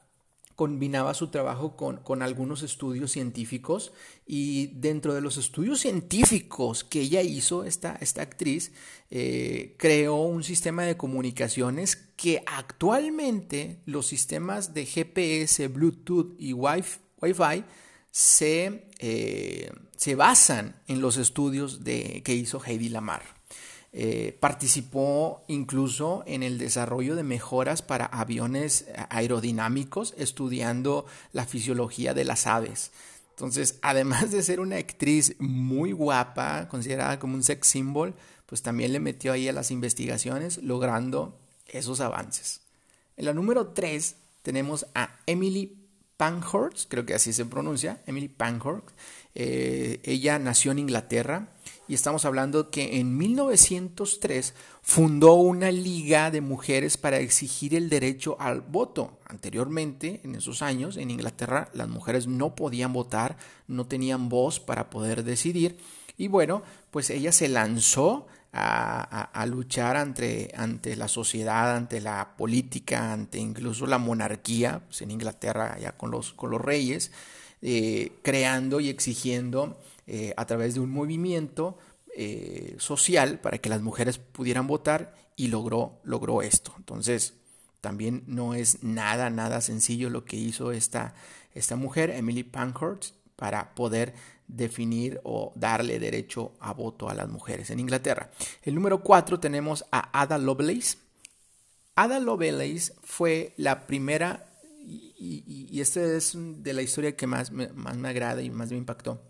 combinaba 0.56 1.14
su 1.14 1.30
trabajo 1.30 1.76
con, 1.76 2.22
algunos 2.22 2.62
estudios 2.62 3.12
científicos 3.12 3.92
y 4.26 4.68
dentro 4.68 5.14
de 5.14 5.22
los 5.22 5.38
estudios 5.38 5.80
científicos 5.80 6.84
que 6.84 7.02
ella 7.02 7.22
hizo, 7.22 7.64
esta, 7.64 7.98
esta 8.02 8.22
actriz, 8.22 8.72
eh, 9.10 9.76
creó 9.78 10.22
un 10.22 10.44
sistema 10.44 10.84
de 10.84 10.98
comunicaciones 10.98 11.96
que 11.96 12.44
actualmente 12.46 13.82
los 13.86 14.06
sistemas 14.06 14.74
de 14.74 14.86
GPS, 14.86 15.68
Bluetooth 15.68 16.36
y 16.38 16.54
Wi-Fi 16.54 17.64
se, 18.14 18.86
eh, 19.00 19.72
se 19.98 20.14
basan 20.14 20.76
en 20.88 21.02
los 21.02 21.18
estudios 21.18 21.84
de, 21.84 22.22
que 22.24 22.36
hizo 22.36 22.62
Heidi 22.64 22.90
Lamar. 22.90 23.24
Eh, 23.92 24.38
participó 24.40 25.44
incluso 25.48 26.24
en 26.28 26.44
el 26.44 26.60
desarrollo 26.60 27.16
de 27.16 27.24
mejoras 27.24 27.82
para 27.82 28.06
aviones 28.06 28.86
aerodinámicos, 29.10 30.14
estudiando 30.16 31.08
la 31.32 31.46
fisiología 31.46 32.14
de 32.14 32.24
las 32.24 32.46
aves. 32.46 32.92
Entonces, 33.32 33.80
además 33.82 34.30
de 34.32 34.44
ser 34.44 34.60
una 34.60 34.78
actriz 34.78 35.36
muy 35.40 35.92
guapa, 35.92 36.70
considerada 36.70 37.18
como 37.18 37.34
un 37.34 37.44
sex 37.44 37.68
symbol, 37.68 38.14
pues 38.46 38.62
también 38.62 38.94
le 38.94 39.00
metió 39.00 39.34
ahí 39.34 39.48
a 39.48 39.54
las 39.54 39.72
investigaciones, 39.72 40.60
logrando 40.60 41.36
esos 41.66 42.00
avances. 42.00 42.62
En 43.18 43.26
la 43.26 43.34
número 43.34 43.70
3 43.70 44.16
tenemos 44.44 44.86
a 44.94 45.18
Emily 45.26 45.83
Pankhurst, 46.18 46.90
creo 46.90 47.06
que 47.06 47.14
así 47.14 47.34
se 47.34 47.46
pronuncia, 47.46 48.02
Emily 48.06 48.28
Pankhurst. 48.28 48.90
Eh, 49.36 50.00
ella 50.04 50.38
nació 50.40 50.72
en 50.72 50.80
Inglaterra 50.80 51.50
y 51.88 51.96
estamos 51.96 52.24
hablando 52.24 52.70
que 52.70 53.00
en 53.00 53.18
1903 53.18 54.54
fundó 54.82 55.34
una 55.34 55.72
liga 55.72 56.32
de 56.32 56.42
mujeres 56.42 56.98
para 56.98 57.20
exigir 57.20 57.76
el 57.76 57.90
derecho 57.90 58.38
al 58.40 58.62
voto. 58.62 59.20
Anteriormente, 59.26 60.22
en 60.24 60.36
esos 60.36 60.62
años, 60.62 60.98
en 60.98 61.12
Inglaterra, 61.12 61.70
las 61.74 61.90
mujeres 61.90 62.28
no 62.28 62.56
podían 62.56 62.94
votar, 62.94 63.38
no 63.68 63.86
tenían 63.86 64.30
voz 64.30 64.60
para 64.60 64.90
poder 64.90 65.24
decidir. 65.24 65.78
Y 66.18 66.28
bueno, 66.28 66.64
pues 66.92 67.10
ella 67.10 67.32
se 67.32 67.50
lanzó 67.50 68.28
a, 68.56 69.46
luchar 69.48 69.98
ante, 69.98 70.52
ante, 70.56 70.96
la 70.96 71.08
sociedad, 71.08 71.76
ante 71.76 72.00
la 72.00 72.36
política, 72.38 73.12
ante 73.12 73.40
incluso 73.40 73.88
la 73.88 73.98
monarquía, 73.98 74.84
pues 74.86 75.02
en 75.02 75.12
Inglaterra 75.12 75.78
ya 75.80 75.98
con 75.98 76.12
los, 76.12 76.34
con 76.34 76.52
los 76.52 76.62
reyes, 76.62 77.12
eh, 77.62 78.12
creando 78.22 78.80
y 78.80 78.90
exigiendo 78.90 79.82
eh, 80.06 80.34
a 80.38 80.46
través 80.46 80.76
de 80.76 80.82
un 80.82 80.92
movimiento 80.92 81.78
eh, 82.16 82.76
social 82.78 83.40
para 83.40 83.58
que 83.58 83.70
las 83.70 83.82
mujeres 83.82 84.20
pudieran 84.20 84.68
votar 84.68 85.16
y 85.36 85.48
logró, 85.48 86.00
logró 86.04 86.44
esto. 86.44 86.76
Entonces, 86.78 87.34
también 87.82 88.24
no 88.28 88.54
es 88.54 88.84
nada, 88.84 89.32
nada 89.32 89.62
sencillo 89.62 90.12
lo 90.12 90.26
que 90.26 90.38
hizo 90.38 90.72
esta, 90.72 91.16
esta 91.56 91.76
mujer, 91.76 92.12
Emily 92.12 92.44
Pankhurst, 92.44 93.16
para 93.36 93.74
poder 93.74 94.14
definir 94.48 95.20
o 95.24 95.52
darle 95.56 96.00
derecho 96.00 96.54
a 96.60 96.74
voto 96.74 97.10
a 97.10 97.14
las 97.14 97.30
mujeres 97.30 97.70
en 97.70 97.80
Inglaterra. 97.80 98.30
El 98.64 98.76
número 98.76 99.02
cuatro 99.02 99.40
tenemos 99.40 99.86
a 99.92 100.22
Ada 100.22 100.38
Lovelace. 100.38 100.98
Ada 101.96 102.20
Lovelace 102.20 102.94
fue 103.04 103.54
la 103.58 103.86
primera, 103.88 104.46
y, 104.80 105.44
y, 105.72 105.80
esta 105.80 106.04
es 106.04 106.34
de 106.36 106.74
la 106.74 106.82
historia 106.82 107.16
que 107.16 107.28
más 107.28 107.52
me, 107.52 107.70
más 107.70 107.96
me 107.98 108.10
agrada 108.10 108.42
y 108.42 108.50
más 108.50 108.72
me 108.72 108.78
impactó, 108.78 109.22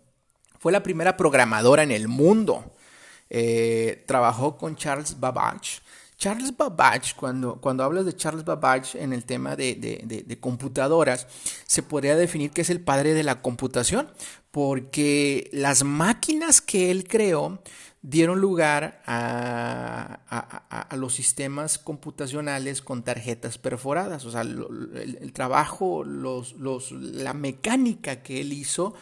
fue 0.58 0.72
la 0.72 0.82
primera 0.82 1.16
programadora 1.16 1.82
en 1.82 1.90
el 1.90 2.08
mundo. 2.08 2.74
Eh, 3.30 4.04
trabajó 4.06 4.56
con 4.56 4.76
Charles 4.76 5.18
Babbage. 5.18 5.82
Charles 6.24 6.56
Babbage, 6.56 7.14
cuando, 7.16 7.56
cuando 7.60 7.84
hablas 7.84 8.06
de 8.06 8.16
Charles 8.16 8.46
Babbage 8.46 8.98
en 8.98 9.12
el 9.12 9.26
tema 9.26 9.56
de, 9.56 9.74
de, 9.74 10.40
computadoras, 10.40 11.26
se 11.66 11.82
podría 11.82 12.16
definir 12.16 12.50
que 12.50 12.62
es 12.62 12.70
el 12.70 12.80
padre 12.80 13.12
de 13.12 13.22
la 13.22 13.42
computación, 13.42 14.08
porque 14.50 15.50
las 15.52 15.84
máquinas 15.84 16.62
que 16.62 16.90
él 16.90 17.06
creó 17.06 17.60
dieron 18.00 18.40
lugar 18.40 19.02
a, 19.04 20.88
los 20.96 21.12
sistemas 21.12 21.76
computacionales 21.76 22.80
con 22.80 23.02
tarjetas 23.02 23.58
perforadas. 23.58 24.24
O 24.24 24.30
sea, 24.30 24.40
el, 24.40 25.30
trabajo, 25.34 26.04
los, 26.04 26.54
los, 26.54 26.90
la 26.92 27.34
mecánica 27.34 28.22
que 28.22 28.40
él 28.40 28.54
hizo 28.54 28.94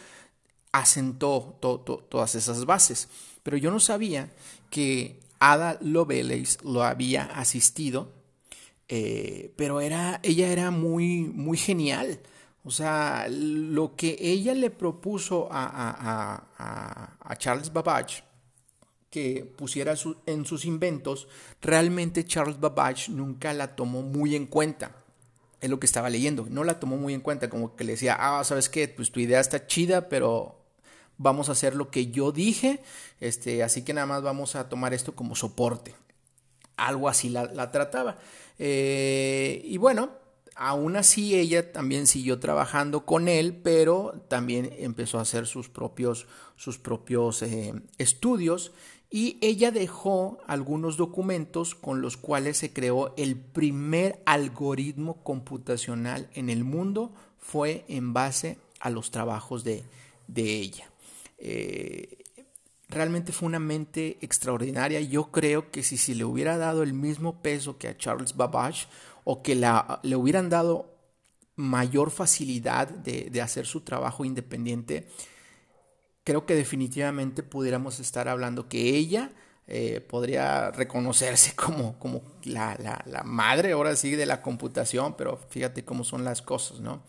asentó 0.73 1.57
todas 1.61 2.35
esas 2.35 2.65
bases. 2.65 3.07
Pero 3.43 3.55
yo 3.55 3.71
no 3.71 3.79
sabía 3.79 4.29
que 4.69 5.23
Ada 5.39 5.77
Lovelace 5.81 6.57
lo 6.63 6.83
había 6.83 7.23
asistido, 7.23 8.11
eh, 8.87 9.53
pero 9.55 9.81
era, 9.81 10.19
ella 10.23 10.47
era 10.47 10.71
muy, 10.71 11.23
muy 11.23 11.57
genial. 11.57 12.19
O 12.65 12.71
sea, 12.71 13.27
lo 13.29 13.95
que 13.95 14.17
ella 14.19 14.53
le 14.53 14.69
propuso 14.69 15.49
a, 15.51 16.47
a, 16.57 17.35
Charles 17.37 17.73
Babbage 17.73 18.23
que 19.09 19.43
pusiera 19.43 19.95
en 20.25 20.45
sus 20.45 20.65
inventos, 20.65 21.27
realmente 21.61 22.25
Charles 22.25 22.59
Babbage 22.59 23.09
nunca 23.11 23.53
la 23.53 23.75
tomó 23.75 24.01
muy 24.01 24.35
en 24.35 24.47
cuenta. 24.47 24.95
Es 25.59 25.69
lo 25.69 25.79
que 25.79 25.85
estaba 25.85 26.09
leyendo, 26.09 26.47
no 26.49 26.63
la 26.63 26.79
tomó 26.79 26.97
muy 26.97 27.13
en 27.13 27.21
cuenta, 27.21 27.49
como 27.49 27.75
que 27.75 27.83
le 27.83 27.93
decía, 27.93 28.17
ah, 28.19 28.43
¿sabes 28.43 28.69
qué? 28.69 28.87
Pues 28.87 29.11
tu 29.11 29.19
idea 29.19 29.39
está 29.39 29.67
chida, 29.67 30.09
pero 30.09 30.62
vamos 31.17 31.49
a 31.49 31.53
hacer 31.53 31.75
lo 31.75 31.89
que 31.89 32.07
yo 32.07 32.31
dije, 32.31 32.81
este, 33.19 33.63
así 33.63 33.83
que 33.83 33.93
nada 33.93 34.07
más 34.07 34.23
vamos 34.23 34.55
a 34.55 34.69
tomar 34.69 34.93
esto 34.93 35.15
como 35.15 35.35
soporte. 35.35 35.95
Algo 36.75 37.07
así 37.07 37.29
la, 37.29 37.71
trataba. 37.71 38.17
Eh, 38.57 39.61
y 39.63 39.77
bueno, 39.77 40.09
aún 40.55 40.95
así 40.95 41.35
ella 41.35 41.71
también 41.71 42.07
siguió 42.07 42.39
trabajando 42.39 43.05
con 43.05 43.27
él, 43.27 43.55
pero 43.63 44.25
también 44.27 44.73
empezó 44.77 45.19
a 45.19 45.21
hacer 45.21 45.45
sus 45.45 45.69
propios, 45.69 46.27
sus 46.55 46.77
propios 46.77 47.41
eh, 47.41 47.73
estudios 47.97 48.71
y 49.15 49.37
ella 49.41 49.69
dejó 49.69 50.39
algunos 50.47 50.97
documentos 50.97 51.75
con 51.75 52.01
los 52.01 52.17
cuales 52.17 52.57
se 52.57 52.73
creó 52.73 53.13
el 53.15 53.35
primer 53.35 54.19
algoritmo 54.25 55.21
computacional 55.21 56.27
en 56.33 56.49
el 56.49 56.63
mundo, 56.63 57.13
fue 57.37 57.85
en 57.87 58.13
base 58.13 58.57
a 58.79 58.89
los 58.89 59.11
trabajos 59.11 59.63
de, 59.63 59.83
de 60.27 60.55
ella. 60.55 60.89
Eh, 61.37 62.23
realmente 62.89 63.31
fue 63.31 63.47
una 63.47 63.59
mente 63.59 64.17
extraordinaria. 64.21 65.01
Yo 65.01 65.31
creo 65.31 65.71
que 65.71 65.83
si, 65.83 65.97
si 65.97 66.13
le 66.13 66.25
hubiera 66.25 66.57
dado 66.57 66.83
el 66.83 66.93
mismo 66.93 67.41
peso 67.41 67.77
que 67.77 67.87
a 67.87 67.97
Charles 67.97 68.35
Babbage 68.35 68.87
o 69.23 69.41
que 69.41 69.55
la, 69.55 69.99
le 70.03 70.15
hubieran 70.15 70.49
dado 70.49 70.93
mayor 71.55 72.11
facilidad 72.11 72.87
de, 72.87 73.41
hacer 73.41 73.65
su 73.65 73.81
trabajo 73.81 74.25
independiente, 74.25 75.07
creo 76.23 76.45
que 76.45 76.55
definitivamente 76.55 77.43
pudiéramos 77.43 77.99
estar 77.99 78.27
hablando 78.27 78.67
que 78.67 78.95
ella 78.95 79.31
eh, 79.67 80.01
podría 80.01 80.71
reconocerse 80.71 81.55
como, 81.55 81.99
como 81.99 82.21
la, 82.43 82.75
la, 83.05 83.23
madre 83.23 83.73
ahora 83.73 83.95
sí 83.95 84.15
de 84.15 84.25
la 84.25 84.41
computación, 84.41 85.15
pero 85.15 85.37
fíjate 85.49 85.85
cómo 85.85 86.03
son 86.03 86.23
las 86.23 86.41
cosas, 86.41 86.79
¿no? 86.79 87.03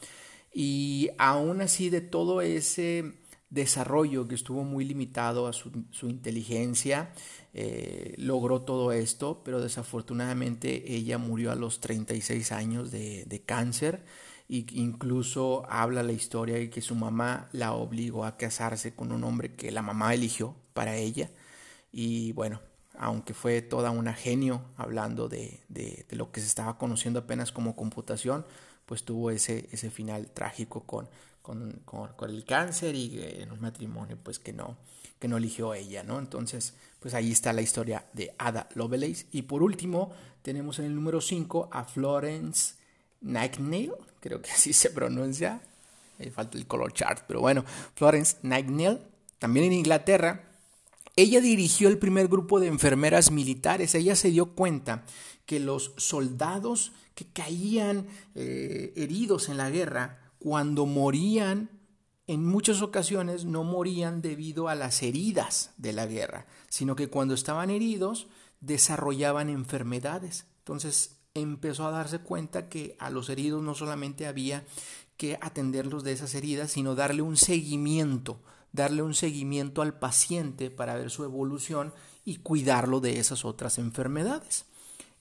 Y 0.53 1.11
aún 1.19 1.63
así 1.63 1.91
de 1.91 2.01
todo 2.01 2.41
ese 2.41 3.15
desarrollo 3.55 4.29
que 4.29 4.35
estuvo 4.35 4.65
muy 4.65 4.85
limitado 4.85 5.47
a 5.47 5.53
su, 5.53 5.71
inteligencia, 6.03 7.13
eh, 7.55 8.15
logró 8.19 8.63
todo 8.63 8.93
esto, 8.93 9.43
pero 9.45 9.61
desafortunadamente 9.61 10.95
ella 10.95 11.19
murió 11.19 11.53
a 11.53 11.55
los 11.55 11.81
36 11.81 12.53
años 12.53 12.91
de, 12.91 13.43
cáncer. 13.47 14.05
E 14.49 14.67
incluso 14.73 15.65
habla 15.71 16.03
la 16.03 16.13
historia 16.13 16.57
de 16.57 16.69
que 16.69 16.83
su 16.83 16.95
mamá 16.95 17.49
la 17.53 17.73
obligó 17.73 18.25
a 18.25 18.37
casarse 18.37 18.95
con 18.95 19.13
un 19.13 19.25
hombre 19.25 19.55
que 19.55 19.71
la 19.71 19.81
mamá 19.81 20.13
eligió 20.13 20.55
para 20.75 20.97
ella. 20.97 21.31
Y 21.93 22.33
bueno, 22.33 22.61
aunque 22.99 23.33
fue 23.35 23.63
toda 23.63 23.91
una 23.91 24.13
genio 24.13 24.63
hablando 24.77 25.29
de, 25.29 25.61
de, 25.69 26.05
de 26.09 26.17
lo 26.17 26.31
que 26.31 26.41
se 26.41 26.47
estaba 26.47 26.77
conociendo 26.77 27.21
apenas 27.21 27.53
como 27.53 27.75
computación, 27.75 28.45
pues 28.87 29.05
tuvo 29.05 29.31
ese, 29.31 29.69
ese 29.73 29.91
final 29.91 30.31
trágico 30.31 30.83
con, 30.85 31.09
con, 31.45 31.83
con, 31.85 32.31
el 32.31 32.43
cáncer 32.47 32.95
y 32.95 33.21
en 33.23 33.53
un 33.53 33.61
matrimonio 33.61 34.17
pues 34.17 34.39
que 34.39 34.55
no, 34.55 34.79
que 35.19 35.29
no 35.29 35.37
eligió 35.37 35.75
ella, 35.75 36.03
¿no? 36.03 36.19
Entonces, 36.19 36.73
pues 37.01 37.13
ahí 37.13 37.31
está 37.31 37.53
la 37.53 37.61
historia 37.61 38.07
de 38.15 38.35
Ada 38.39 38.67
Lovelace. 38.75 39.27
Y 39.31 39.43
por 39.43 39.63
último, 39.63 40.11
tenemos 40.41 40.79
en 40.79 40.87
el 40.87 40.95
número 40.95 41.21
5 41.21 41.69
a 41.71 41.85
Florence 41.85 42.77
Nightingale, 43.21 43.93
creo 44.21 44.41
que 44.41 44.51
así 44.53 44.73
se 44.73 44.89
pronuncia, 44.89 45.61
me 46.19 46.31
falta 46.31 46.57
el 46.57 46.67
color 46.67 46.95
chart, 46.95 47.25
pero 47.29 47.43
bueno, 47.43 47.63
Florence 47.95 48.39
Nightingale, 48.41 49.03
también 49.39 49.67
en 49.67 49.75
Inglaterra, 49.75 50.49
ella 51.15 51.43
dirigió 51.43 51.89
el 51.89 51.99
primer 51.99 52.29
grupo 52.29 52.59
de 52.59 52.69
enfermeras 52.69 53.31
militares. 53.31 53.95
Ella 53.95 54.17
se 54.17 54.31
dio 54.31 54.55
cuenta 54.55 55.05
que 55.45 55.61
los 55.61 55.93
soldados 55.99 56.93
que 57.15 57.27
caían 57.27 58.07
eh, 58.35 58.95
heridos 58.97 59.51
en 59.51 59.59
la 59.59 59.69
guerra 59.69 60.24
cuando 60.45 60.85
morían, 60.85 61.71
en 62.27 62.45
muchas 62.45 62.83
ocasiones 62.83 63.47
no 63.47 63.65
morían 63.65 64.21
debido 64.21 64.69
a 64.69 64.75
las 64.75 65.03
heridas 65.03 65.71
de 65.79 65.95
la 65.95 66.05
guerra, 66.05 66.47
sino 66.69 66.97
que 66.97 67.09
cuando 67.09 67.33
estaban 67.33 67.71
heridos 67.71 68.27
desarrollaban 68.61 69.49
enfermedades. 69.49 70.45
Entonces 70.59 71.17
empezó 71.33 71.87
a 71.87 71.93
darse 71.93 72.19
cuenta 72.19 72.69
que 72.69 72.95
a 72.99 73.09
los 73.09 73.31
heridos 73.31 73.63
no 73.63 73.75
solamente 73.75 74.27
había 74.27 74.67
que 75.17 75.39
atenderlos 75.41 76.05
de 76.05 76.13
esas 76.13 76.35
heridas, 76.35 76.73
sino 76.73 76.95
darle 76.95 77.23
un 77.23 77.39
seguimiento, 77.39 78.39
darle 78.71 79.01
un 79.01 79.15
seguimiento 79.15 79.81
al 79.81 79.99
paciente 79.99 80.71
para 80.71 80.95
ver 80.95 81.11
su 81.11 81.25
evolución 81.25 81.95
y 82.23 82.37
cuidarlo 82.37 83.01
de 83.01 83.19
esas 83.19 83.47
otras 83.47 83.79
enfermedades. 83.79 84.67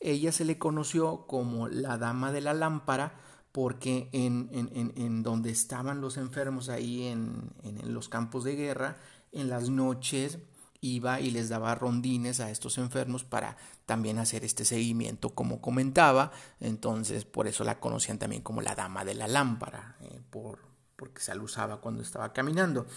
Ella 0.01 0.33
se 0.33 0.43
le 0.43 0.57
conoció 0.57 1.27
como 1.27 1.69
la 1.69 1.97
dama 1.97 2.33
de 2.33 2.41
la 2.41 2.53
lámpara 2.53 3.21
porque 3.53 4.09
en, 4.13 4.49
en, 4.51 4.93
en, 4.97 5.21
donde 5.21 5.51
estaban 5.51 6.01
los 6.01 6.17
enfermos 6.17 6.69
ahí 6.69 7.03
en, 7.03 7.53
los 7.85 8.09
campos 8.09 8.43
de 8.43 8.55
guerra, 8.55 8.97
en 9.31 9.47
las 9.47 9.69
noches 9.69 10.39
iba 10.81 11.21
y 11.21 11.29
les 11.29 11.49
daba 11.49 11.75
rondines 11.75 12.39
a 12.39 12.49
estos 12.49 12.79
enfermos 12.79 13.23
para 13.23 13.55
también 13.85 14.17
hacer 14.17 14.43
este 14.43 14.65
seguimiento 14.65 15.29
como 15.29 15.61
comentaba, 15.61 16.31
entonces 16.59 17.25
por 17.25 17.47
eso 17.47 17.63
la 17.63 17.79
conocían 17.79 18.17
también 18.17 18.41
como 18.41 18.59
la 18.61 18.73
dama 18.73 19.05
de 19.05 19.13
la 19.13 19.27
lámpara, 19.27 19.97
eh, 20.01 20.19
por, 20.31 20.57
porque 20.95 21.21
se 21.21 21.35
la 21.35 21.43
usaba 21.43 21.79
cuando 21.79 22.01
estaba 22.01 22.33
caminando. 22.33 22.87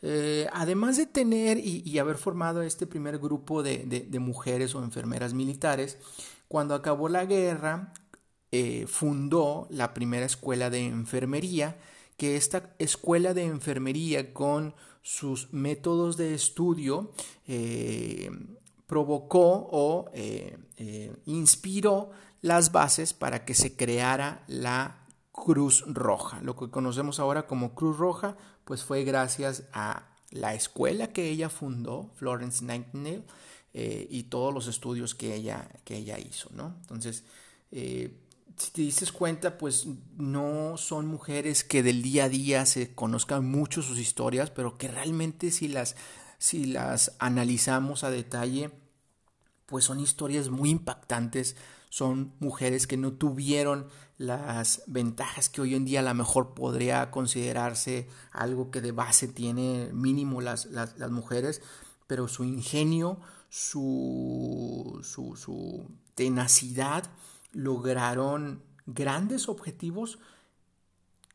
Eh, 0.00 0.46
además 0.52 0.96
de 0.96 1.06
tener 1.06 1.58
y, 1.58 1.98
haber 1.98 2.18
formado 2.18 2.62
este 2.62 2.86
primer 2.86 3.18
grupo 3.18 3.64
de, 3.64 3.78
de 3.84 4.18
mujeres 4.20 4.76
o 4.76 4.84
enfermeras 4.84 5.34
militares, 5.34 5.98
cuando 6.46 6.76
acabó 6.76 7.08
la 7.08 7.24
guerra, 7.24 7.92
eh, 8.56 8.86
fundó 8.86 9.66
la 9.68 9.92
primera 9.94 10.26
escuela 10.26 10.70
de 10.70 10.86
enfermería, 10.86 11.76
que 12.16 12.36
esta 12.36 12.72
escuela 12.78 13.34
de 13.34 13.42
enfermería 13.42 14.32
con 14.32 14.76
sus 15.02 15.52
métodos 15.52 16.16
de 16.16 16.34
estudio 16.34 17.10
eh, 17.48 18.30
provocó 18.86 19.68
o 19.72 20.08
eh, 20.14 20.56
inspiró 21.26 22.12
las 22.42 22.70
bases 22.70 23.12
para 23.12 23.44
que 23.44 23.54
se 23.54 23.74
creara 23.74 24.44
la 24.46 25.04
Cruz 25.32 25.82
Roja. 25.88 26.40
Lo 26.40 26.54
que 26.54 26.70
conocemos 26.70 27.18
ahora 27.18 27.48
como 27.48 27.74
Cruz 27.74 27.98
Roja, 27.98 28.36
pues 28.64 28.84
fue 28.84 29.02
gracias 29.02 29.64
a 29.72 30.10
la 30.30 30.54
escuela 30.54 31.08
que 31.08 31.28
ella 31.28 31.48
fundó, 31.48 32.12
Florence 32.14 32.64
Nightingale, 32.64 33.24
y 33.72 34.22
todos 34.30 34.54
los 34.54 34.68
estudios 34.68 35.16
que 35.16 35.34
ella, 35.34 35.68
que 35.82 35.96
ella 35.96 36.20
hizo, 36.20 36.48
¿no? 36.52 36.76
Entonces, 36.82 37.24
si 38.56 38.70
te 38.70 38.82
dices 38.82 39.12
cuenta, 39.12 39.58
pues 39.58 39.86
no 40.16 40.76
son 40.76 41.06
mujeres 41.06 41.64
que 41.64 41.82
del 41.82 42.02
día 42.02 42.24
a 42.24 42.28
día 42.28 42.66
se 42.66 42.94
conozcan 42.94 43.44
mucho 43.44 43.82
sus 43.82 43.98
historias, 43.98 44.50
pero 44.50 44.78
que 44.78 44.88
realmente 44.88 45.50
si 45.50 45.68
las, 45.68 45.96
si 46.38 46.66
las 46.66 47.16
analizamos 47.18 48.04
a 48.04 48.10
detalle, 48.10 48.70
pues 49.66 49.84
son 49.84 50.00
historias 50.00 50.50
muy 50.50 50.70
impactantes, 50.70 51.56
son 51.88 52.34
mujeres 52.38 52.86
que 52.86 52.96
no 52.96 53.12
tuvieron 53.12 53.88
las 54.18 54.82
ventajas 54.86 55.48
que 55.48 55.60
hoy 55.60 55.74
en 55.74 55.84
día 55.84 56.00
a 56.00 56.04
lo 56.04 56.14
mejor 56.14 56.54
podría 56.54 57.10
considerarse 57.10 58.08
algo 58.30 58.70
que 58.70 58.80
de 58.80 58.92
base 58.92 59.26
tiene 59.26 59.90
mínimo 59.92 60.40
las, 60.40 60.66
las, 60.66 61.10
mujeres, 61.10 61.62
pero 62.06 62.28
su 62.28 62.44
ingenio, 62.44 63.18
su, 63.48 65.00
su 65.02 65.90
tenacidad 66.14 67.10
lograron 67.54 68.62
grandes 68.86 69.48
objetivos 69.48 70.18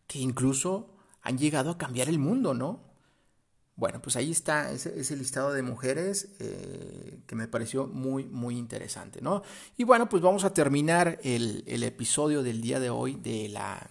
que 0.07 0.19
incluso 0.19 0.95
han 1.21 1.37
llegado 1.37 1.71
a 1.71 1.77
cambiar 1.77 2.09
el 2.09 2.19
mundo, 2.19 2.53
¿no? 2.53 2.89
Bueno, 3.75 4.01
pues 4.01 4.17
ahí 4.17 4.29
está 4.29 4.71
ese, 4.73 5.15
listado 5.15 5.53
de 5.53 5.61
mujeres 5.61 6.35
eh, 6.39 7.21
que 7.25 7.35
me 7.35 7.47
pareció 7.47 7.87
muy, 7.87 8.25
muy 8.25 8.57
interesante, 8.57 9.21
¿no? 9.21 9.41
Y 9.77 9.85
bueno, 9.85 10.09
pues 10.09 10.21
vamos 10.21 10.43
a 10.43 10.53
terminar 10.53 11.17
el, 11.23 11.63
episodio 11.83 12.43
del 12.43 12.59
día 12.59 12.81
de 12.81 12.89
hoy 12.89 13.15
de 13.15 13.47
la, 13.47 13.89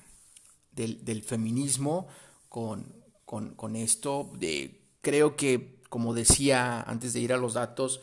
del, 0.72 1.22
feminismo 1.22 2.06
con, 2.50 2.92
con, 3.24 3.76
esto. 3.76 4.30
De, 4.38 4.78
creo 5.00 5.36
que, 5.36 5.80
como 5.88 6.12
decía 6.12 6.82
antes 6.82 7.14
de 7.14 7.20
ir 7.20 7.32
a 7.32 7.38
los 7.38 7.54
datos, 7.54 8.02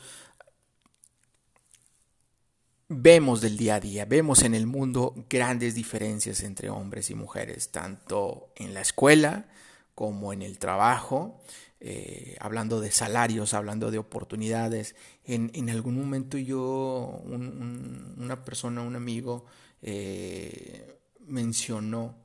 vemos 2.88 3.40
del 3.40 3.56
día 3.56 3.76
a 3.76 3.80
día, 3.80 4.04
vemos 4.04 4.42
en 4.42 4.54
el 4.54 4.66
mundo 4.66 5.14
grandes 5.28 5.74
diferencias 5.74 6.42
entre 6.42 6.70
hombres 6.70 7.10
y 7.10 7.14
mujeres, 7.14 7.70
tanto 7.70 8.52
en 8.56 8.74
la 8.74 8.80
escuela 8.80 9.46
como 9.94 10.32
en 10.32 10.42
el 10.42 10.58
trabajo. 10.58 11.40
Eh, 11.78 12.36
hablando 12.40 12.80
de 12.80 12.90
salarios, 12.90 13.52
hablando 13.52 13.90
de 13.90 13.98
oportunidades. 13.98 14.96
En, 15.24 15.68
algún 15.68 15.96
momento 15.96 16.38
yo, 16.38 17.22
una 17.26 18.44
persona, 18.44 18.80
un 18.80 18.96
amigo, 18.96 19.44
eh, 19.82 20.98
mencionó, 21.26 22.16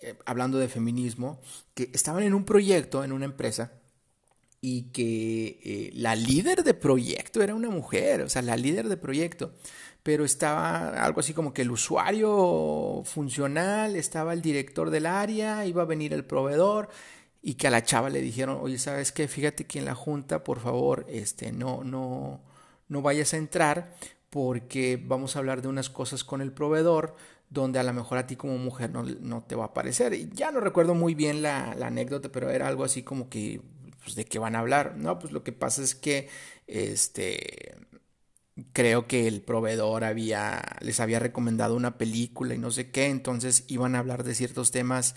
eh, 0.00 0.18
hablando 0.26 0.58
de 0.58 0.68
feminismo, 0.68 1.40
que 1.74 1.90
estaban 1.94 2.24
en 2.24 2.34
un 2.34 2.44
proyecto, 2.44 3.04
en 3.04 3.12
una 3.12 3.26
empresa, 3.26 3.72
y 4.68 4.90
que 4.90 5.92
la 5.94 6.16
líder 6.16 6.64
de 6.64 6.74
proyecto 6.74 7.40
era 7.40 7.54
una 7.54 7.70
mujer, 7.70 8.22
o 8.22 8.28
sea, 8.28 8.42
la 8.42 8.56
líder 8.56 8.88
de 8.88 8.96
proyecto 8.96 9.52
pero 10.06 10.24
estaba 10.24 10.90
algo 11.04 11.18
así 11.18 11.34
como 11.34 11.52
que 11.52 11.62
el 11.62 11.70
usuario 11.72 13.02
funcional, 13.04 13.96
estaba 13.96 14.34
el 14.34 14.40
director 14.40 14.90
del 14.90 15.04
área, 15.04 15.66
iba 15.66 15.82
a 15.82 15.84
venir 15.84 16.12
el 16.12 16.24
proveedor, 16.24 16.88
y 17.42 17.54
que 17.54 17.66
a 17.66 17.70
la 17.70 17.82
chava 17.82 18.08
le 18.08 18.20
dijeron, 18.20 18.58
oye, 18.62 18.78
¿sabes 18.78 19.10
qué? 19.10 19.26
Fíjate 19.26 19.64
que 19.66 19.80
en 19.80 19.84
la 19.84 19.96
junta, 19.96 20.44
por 20.44 20.60
favor, 20.60 21.06
este, 21.08 21.50
no, 21.50 21.82
no, 21.82 22.40
no 22.88 23.02
vayas 23.02 23.34
a 23.34 23.38
entrar 23.38 23.96
porque 24.30 24.96
vamos 25.04 25.34
a 25.34 25.40
hablar 25.40 25.60
de 25.60 25.66
unas 25.66 25.90
cosas 25.90 26.22
con 26.22 26.40
el 26.40 26.52
proveedor 26.52 27.16
donde 27.50 27.80
a 27.80 27.82
lo 27.82 27.92
mejor 27.92 28.18
a 28.18 28.28
ti 28.28 28.36
como 28.36 28.58
mujer 28.58 28.90
no, 28.90 29.02
no 29.02 29.42
te 29.42 29.56
va 29.56 29.64
a 29.64 29.74
parecer. 29.74 30.14
Y 30.14 30.30
ya 30.32 30.52
no 30.52 30.60
recuerdo 30.60 30.94
muy 30.94 31.16
bien 31.16 31.42
la 31.42 31.72
anécdota, 31.82 32.30
pero 32.30 32.50
era 32.50 32.68
algo 32.68 32.84
así 32.84 33.02
como 33.02 33.28
que, 33.28 33.60
pues, 34.06 34.16
¿de 34.16 34.24
qué 34.24 34.38
van 34.38 34.56
a 34.56 34.60
hablar? 34.60 34.96
No, 34.96 35.18
pues 35.18 35.32
lo 35.32 35.42
que 35.42 35.52
pasa 35.52 35.82
es 35.82 35.94
que, 35.94 36.28
este, 36.66 37.76
creo 38.72 39.06
que 39.08 39.28
el 39.28 39.42
proveedor 39.42 40.04
había, 40.04 40.62
les 40.80 41.00
había 41.00 41.18
recomendado 41.18 41.76
una 41.76 41.98
película 41.98 42.54
y 42.54 42.58
no 42.58 42.70
sé 42.70 42.90
qué, 42.90 43.06
entonces 43.06 43.64
iban 43.68 43.94
a 43.96 43.98
hablar 44.00 44.24
de 44.24 44.34
ciertos 44.34 44.70
temas 44.70 45.14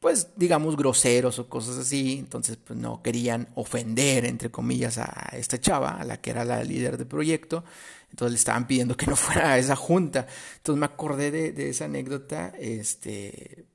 pues 0.00 0.28
digamos 0.36 0.76
groseros 0.76 1.38
o 1.38 1.48
cosas 1.48 1.78
así, 1.78 2.18
entonces 2.18 2.56
pues 2.58 2.78
no 2.78 3.02
querían 3.02 3.48
ofender 3.54 4.24
entre 4.24 4.50
comillas 4.50 4.98
a 4.98 5.30
esta 5.32 5.58
chava, 5.60 5.96
a 5.96 6.04
la 6.04 6.20
que 6.20 6.30
era 6.30 6.44
la 6.44 6.62
líder 6.64 6.96
del 6.98 7.06
proyecto, 7.06 7.64
entonces 8.10 8.32
le 8.32 8.38
estaban 8.38 8.66
pidiendo 8.66 8.96
que 8.96 9.06
no 9.06 9.16
fuera 9.16 9.52
a 9.52 9.58
esa 9.58 9.76
junta, 9.76 10.26
entonces 10.58 10.78
me 10.80 10.86
acordé 10.86 11.30
de, 11.30 11.70
esa 11.70 11.86
anécdota, 11.86 12.52
este, 12.58 13.66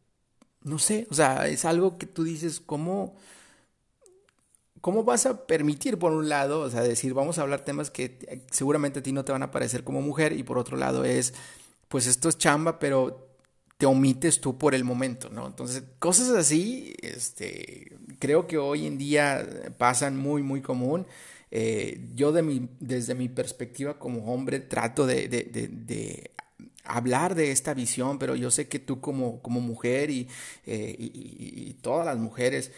no 0.63 0.79
sé, 0.79 1.07
o 1.09 1.13
sea, 1.13 1.47
es 1.47 1.65
algo 1.65 1.97
que 1.97 2.05
tú 2.07 2.23
dices, 2.23 2.59
¿cómo, 2.61 3.15
¿cómo 4.81 5.03
vas 5.03 5.25
a 5.25 5.45
permitir 5.45 5.97
por 5.97 6.11
un 6.11 6.27
lado, 6.27 6.61
o 6.61 6.69
sea, 6.69 6.81
decir, 6.81 7.13
vamos 7.13 7.37
a 7.37 7.43
hablar 7.43 7.63
temas 7.63 7.89
que 7.89 8.43
seguramente 8.51 8.99
a 8.99 9.03
ti 9.03 9.11
no 9.11 9.23
te 9.23 9.31
van 9.31 9.43
a 9.43 9.51
parecer 9.51 9.83
como 9.83 10.01
mujer 10.01 10.33
y 10.33 10.43
por 10.43 10.57
otro 10.57 10.75
lado 10.77 11.05
es, 11.05 11.33
pues 11.87 12.07
esto 12.07 12.29
es 12.29 12.37
chamba, 12.37 12.79
pero 12.79 13.31
te 13.77 13.87
omites 13.87 14.39
tú 14.39 14.59
por 14.59 14.75
el 14.75 14.83
momento, 14.83 15.29
¿no? 15.31 15.47
Entonces, 15.47 15.83
cosas 15.97 16.29
así, 16.29 16.93
este, 17.01 17.97
creo 18.19 18.45
que 18.45 18.59
hoy 18.59 18.85
en 18.85 18.99
día 18.99 19.43
pasan 19.79 20.17
muy, 20.17 20.43
muy 20.43 20.61
común. 20.61 21.07
Eh, 21.49 21.99
yo 22.13 22.31
de 22.31 22.43
mi, 22.43 22.69
desde 22.79 23.15
mi 23.15 23.27
perspectiva 23.27 23.99
como 23.99 24.31
hombre 24.31 24.59
trato 24.59 25.07
de, 25.07 26.31
hablar 26.83 27.33
de 27.33 27.51
esta 27.51 27.73
visión, 27.73 28.19
pero 28.19 28.35
yo 28.35 28.51
sé 28.51 28.67
que 28.67 28.77
tú 28.77 29.01
como, 29.01 29.41
como 29.41 29.61
mujer 29.61 30.11
y, 30.11 30.27
eh, 30.67 30.95
y, 30.97 31.73
todas 31.81 32.05
las 32.05 32.17
mujeres 32.17 32.71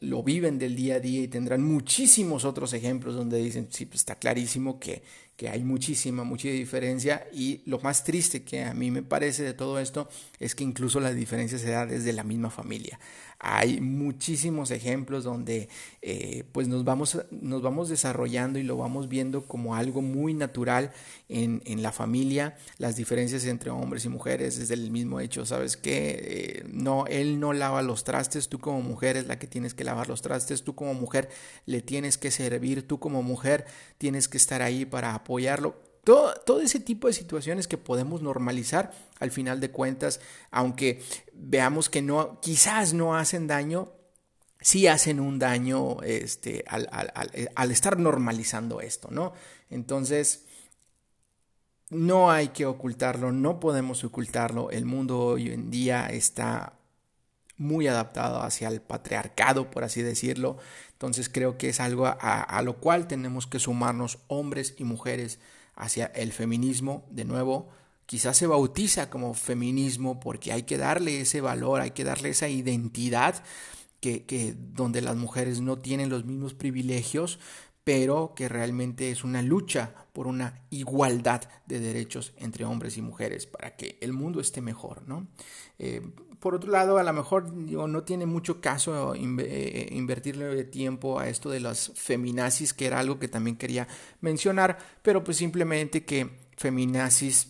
lo 0.00 0.22
viven 0.22 0.58
del 0.58 0.76
día 0.76 0.96
a 0.96 1.00
día 1.00 1.22
y 1.22 1.28
tendrán 1.28 1.62
muchísimos 1.64 2.44
otros 2.44 2.72
ejemplos 2.72 3.14
donde 3.14 3.38
dicen, 3.38 3.68
sí, 3.70 3.86
pues 3.86 4.00
está 4.00 4.16
clarísimo 4.16 4.78
que, 4.78 5.02
que 5.36 5.48
hay 5.48 5.64
muchísima, 5.64 6.22
mucha 6.22 6.48
diferencia 6.48 7.26
y 7.32 7.62
lo 7.66 7.80
más 7.80 8.04
triste 8.04 8.42
que 8.42 8.62
a 8.62 8.74
mí 8.74 8.90
me 8.90 9.02
parece 9.02 9.42
de 9.42 9.52
todo 9.52 9.80
esto 9.80 10.08
es 10.38 10.54
que 10.54 10.62
incluso 10.62 11.00
la 11.00 11.12
diferencia 11.12 11.58
se 11.58 11.70
da 11.70 11.86
desde 11.86 12.12
la 12.12 12.22
misma 12.22 12.50
familia. 12.50 13.00
Hay 13.40 13.80
muchísimos 13.80 14.70
ejemplos 14.70 15.24
donde 15.24 15.68
eh, 16.02 16.44
pues 16.52 16.68
nos 16.68 16.84
vamos, 16.84 17.18
nos 17.30 17.62
vamos 17.62 17.88
desarrollando 17.88 18.58
y 18.58 18.62
lo 18.62 18.76
vamos 18.76 19.08
viendo 19.08 19.44
como 19.44 19.74
algo 19.74 20.02
muy 20.02 20.34
natural 20.34 20.92
en, 21.28 21.60
en, 21.66 21.82
la 21.82 21.90
familia, 21.90 22.56
las 22.78 22.96
diferencias 22.96 23.44
entre 23.44 23.70
hombres 23.70 24.04
y 24.04 24.08
mujeres 24.08 24.58
desde 24.58 24.74
el 24.74 24.90
mismo 24.90 25.20
hecho, 25.20 25.44
¿sabes 25.44 25.76
qué? 25.76 26.20
Eh, 26.22 26.64
no, 26.72 27.06
él 27.06 27.40
no 27.40 27.52
lava 27.52 27.82
los 27.82 28.04
trastes, 28.04 28.48
tú 28.48 28.60
como 28.60 28.80
mujer 28.80 29.16
es 29.16 29.26
la 29.26 29.38
que 29.38 29.46
tienes 29.46 29.74
que 29.74 29.84
lavar 29.84 30.08
los 30.08 30.22
trastes, 30.22 30.62
tú 30.62 30.74
como 30.74 30.94
mujer 30.94 31.28
le 31.66 31.82
tienes 31.82 32.16
que 32.16 32.30
servir, 32.30 32.86
tú 32.86 32.98
como 32.98 33.22
mujer 33.22 33.66
tienes 33.98 34.28
que 34.28 34.36
estar 34.36 34.62
ahí 34.62 34.84
para 34.84 35.23
apoyarlo. 35.24 35.82
Todo, 36.04 36.34
todo, 36.44 36.60
ese 36.60 36.80
tipo 36.80 37.06
de 37.06 37.14
situaciones 37.14 37.66
que 37.66 37.78
podemos 37.78 38.20
normalizar 38.20 38.92
al 39.20 39.30
final 39.30 39.58
de 39.58 39.70
cuentas, 39.70 40.20
aunque 40.50 41.02
veamos 41.32 41.88
que 41.88 42.02
no, 42.02 42.40
quizás 42.42 42.92
no 42.92 43.16
hacen 43.16 43.46
daño, 43.46 43.90
sí 44.60 44.86
hacen 44.86 45.18
un 45.18 45.38
daño 45.38 46.02
este, 46.02 46.62
al, 46.68 46.88
al 47.54 47.70
estar 47.70 47.98
normalizando 47.98 48.82
esto, 48.82 49.08
¿no? 49.10 49.32
Entonces, 49.70 50.44
no 51.88 52.30
hay 52.30 52.48
que 52.48 52.66
ocultarlo, 52.66 53.32
no 53.32 53.58
podemos 53.58 54.04
ocultarlo. 54.04 54.70
El 54.70 54.84
mundo 54.84 55.20
hoy 55.20 55.50
en 55.50 55.70
día 55.70 56.06
está 56.06 56.74
muy 57.56 57.86
adaptado 57.86 58.42
hacia 58.42 58.68
el 58.68 58.80
patriarcado, 58.80 59.70
por 59.70 59.84
así 59.84 60.02
decirlo. 60.02 60.58
Entonces 60.92 61.28
creo 61.28 61.58
que 61.58 61.68
es 61.68 61.80
algo 61.80 62.06
a, 62.06 62.62
lo 62.62 62.78
cual 62.78 63.06
tenemos 63.06 63.46
que 63.46 63.58
sumarnos 63.58 64.18
hombres 64.28 64.74
y 64.78 64.84
mujeres 64.84 65.38
hacia 65.74 66.06
el 66.06 66.32
feminismo. 66.32 67.06
De 67.10 67.24
nuevo, 67.24 67.68
quizás 68.06 68.36
se 68.36 68.46
bautiza 68.46 69.10
como 69.10 69.34
feminismo 69.34 70.20
porque 70.20 70.52
hay 70.52 70.64
que 70.64 70.78
darle 70.78 71.20
ese 71.20 71.40
valor, 71.40 71.80
hay 71.80 71.92
que 71.92 72.04
darle 72.04 72.30
esa 72.30 72.48
identidad 72.48 73.42
que, 74.00 74.24
que 74.24 74.54
donde 74.56 75.00
las 75.00 75.16
mujeres 75.16 75.60
no 75.60 75.78
tienen 75.78 76.10
los 76.10 76.24
mismos 76.24 76.54
privilegios, 76.54 77.38
pero 77.84 78.32
que 78.34 78.48
realmente 78.48 79.10
es 79.10 79.24
una 79.24 79.42
lucha 79.42 79.94
por 80.14 80.26
una 80.26 80.62
igualdad 80.70 81.42
de 81.66 81.80
derechos 81.80 82.32
entre 82.38 82.64
hombres 82.64 82.96
y 82.96 83.02
mujeres 83.02 83.46
para 83.46 83.76
que 83.76 83.98
el 84.00 84.12
mundo 84.14 84.40
esté 84.40 84.62
mejor, 84.62 85.06
¿no? 85.06 85.26
Eh, 85.78 86.00
por 86.44 86.54
otro 86.54 86.70
lado, 86.70 86.98
a 86.98 87.02
lo 87.02 87.12
mejor 87.14 87.54
no 87.54 88.02
tiene 88.02 88.26
mucho 88.26 88.60
caso 88.60 89.14
eh, 89.14 89.88
invertirle 89.92 90.64
tiempo 90.64 91.18
a 91.18 91.30
esto 91.30 91.48
de 91.48 91.58
las 91.58 91.90
feminazis, 91.94 92.74
que 92.74 92.84
era 92.84 93.00
algo 93.00 93.18
que 93.18 93.28
también 93.28 93.56
quería 93.56 93.88
mencionar, 94.20 94.76
pero 95.00 95.24
pues 95.24 95.38
simplemente 95.38 96.04
que 96.04 96.28
feminazis 96.58 97.48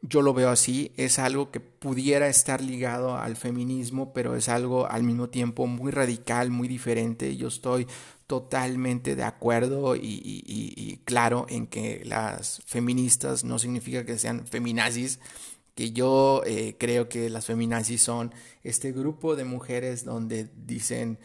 yo 0.00 0.22
lo 0.22 0.32
veo 0.32 0.48
así, 0.48 0.90
es 0.96 1.18
algo 1.18 1.50
que 1.50 1.60
pudiera 1.60 2.28
estar 2.28 2.62
ligado 2.62 3.14
al 3.14 3.36
feminismo, 3.36 4.14
pero 4.14 4.34
es 4.34 4.48
algo 4.48 4.86
al 4.86 5.02
mismo 5.02 5.28
tiempo 5.28 5.66
muy 5.66 5.90
radical, 5.90 6.50
muy 6.50 6.66
diferente. 6.66 7.36
Yo 7.36 7.48
estoy 7.48 7.86
totalmente 8.26 9.16
de 9.16 9.24
acuerdo 9.24 9.96
y, 9.96 10.98
claro 11.04 11.44
en 11.50 11.66
que 11.66 12.00
las 12.06 12.62
feministas 12.64 13.44
no 13.44 13.58
significa 13.58 14.06
que 14.06 14.16
sean 14.16 14.46
feminazis, 14.46 15.20
que 15.80 15.92
yo 15.92 16.42
eh, 16.44 16.76
creo 16.78 17.08
que 17.08 17.30
las 17.30 17.46
feminazis 17.46 18.02
son 18.02 18.34
este 18.62 18.92
grupo 18.92 19.34
de 19.34 19.44
mujeres 19.44 20.04
donde 20.04 20.50
dicen, 20.54 21.18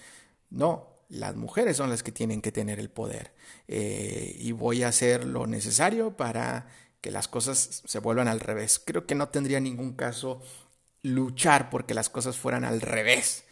no, 0.49 0.87
las 1.09 1.35
mujeres 1.35 1.75
son 1.75 1.89
las 1.89 2.03
que 2.03 2.13
tienen 2.13 2.41
que 2.41 2.53
tener 2.53 2.79
el 2.79 2.89
poder 2.89 3.33
eh, 3.67 4.33
y 4.39 4.53
voy 4.53 4.83
a 4.83 4.87
hacer 4.87 5.25
lo 5.25 5.45
necesario 5.45 6.15
para 6.15 6.69
que 7.01 7.11
las 7.11 7.27
cosas 7.27 7.83
se 7.85 7.99
vuelvan 7.99 8.29
al 8.29 8.39
revés. 8.39 8.79
Creo 8.79 9.05
que 9.05 9.13
no 9.13 9.27
tendría 9.27 9.59
ningún 9.59 9.91
caso 9.91 10.41
luchar 11.03 11.69
porque 11.69 11.93
las 11.93 12.09
cosas 12.09 12.37
fueran 12.37 12.63
al 12.63 12.79
revés 12.79 13.43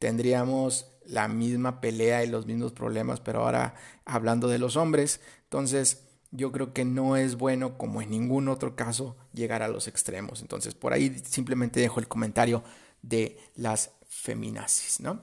tendríamos 0.00 0.90
la 1.04 1.28
misma 1.28 1.80
pelea 1.80 2.24
y 2.24 2.26
los 2.26 2.46
mismos 2.46 2.72
problemas, 2.72 3.20
pero 3.20 3.44
ahora 3.44 3.74
hablando 4.04 4.48
de 4.48 4.58
los 4.58 4.76
hombres. 4.76 5.20
Entonces, 5.44 6.02
yo 6.30 6.52
creo 6.52 6.72
que 6.72 6.84
no 6.84 7.16
es 7.16 7.36
bueno, 7.36 7.76
como 7.76 8.02
en 8.02 8.10
ningún 8.10 8.48
otro 8.48 8.76
caso, 8.76 9.16
llegar 9.32 9.62
a 9.62 9.68
los 9.68 9.88
extremos. 9.88 10.40
Entonces, 10.42 10.74
por 10.74 10.92
ahí 10.92 11.20
simplemente 11.24 11.80
dejo 11.80 12.00
el 12.00 12.08
comentario 12.08 12.62
de 13.02 13.38
las 13.56 13.92
feminazis, 14.08 15.00
¿no? 15.00 15.22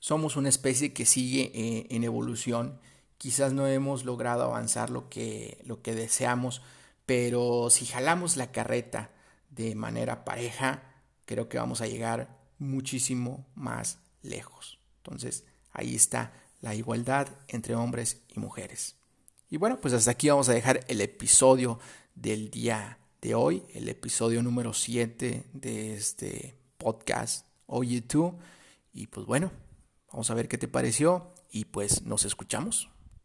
Somos 0.00 0.36
una 0.36 0.48
especie 0.48 0.92
que 0.92 1.06
sigue 1.06 1.50
eh, 1.54 1.86
en 1.90 2.04
evolución. 2.04 2.80
Quizás 3.16 3.52
no 3.52 3.66
hemos 3.66 4.04
logrado 4.04 4.44
avanzar 4.44 4.90
lo 4.90 5.08
que, 5.08 5.62
lo 5.64 5.82
que 5.82 5.94
deseamos, 5.94 6.62
pero 7.04 7.68
si 7.70 7.86
jalamos 7.86 8.36
la 8.36 8.52
carreta 8.52 9.10
de 9.50 9.74
manera 9.74 10.24
pareja, 10.24 10.82
creo 11.26 11.48
que 11.48 11.58
vamos 11.58 11.80
a 11.80 11.86
llegar 11.86 12.38
muchísimo 12.58 13.46
más 13.54 13.98
lejos. 14.22 14.78
Entonces, 14.98 15.44
ahí 15.72 15.94
está 15.94 16.32
la 16.60 16.74
igualdad 16.74 17.28
entre 17.48 17.74
hombres 17.74 18.22
y 18.28 18.40
mujeres. 18.40 18.97
Y 19.50 19.56
bueno, 19.56 19.80
pues 19.80 19.94
hasta 19.94 20.10
aquí 20.10 20.28
vamos 20.28 20.48
a 20.48 20.52
dejar 20.52 20.84
el 20.88 21.00
episodio 21.00 21.78
del 22.14 22.50
día 22.50 22.98
de 23.22 23.34
hoy, 23.34 23.62
el 23.72 23.88
episodio 23.88 24.42
número 24.42 24.74
7 24.74 25.44
de 25.52 25.94
este 25.94 26.58
podcast 26.76 27.46
Oye 27.66 28.02
tú. 28.02 28.34
Y 28.92 29.06
pues 29.06 29.26
bueno, 29.26 29.50
vamos 30.10 30.30
a 30.30 30.34
ver 30.34 30.48
qué 30.48 30.58
te 30.58 30.68
pareció 30.68 31.32
y 31.50 31.64
pues 31.66 32.02
nos 32.02 32.24
escuchamos. 32.24 32.90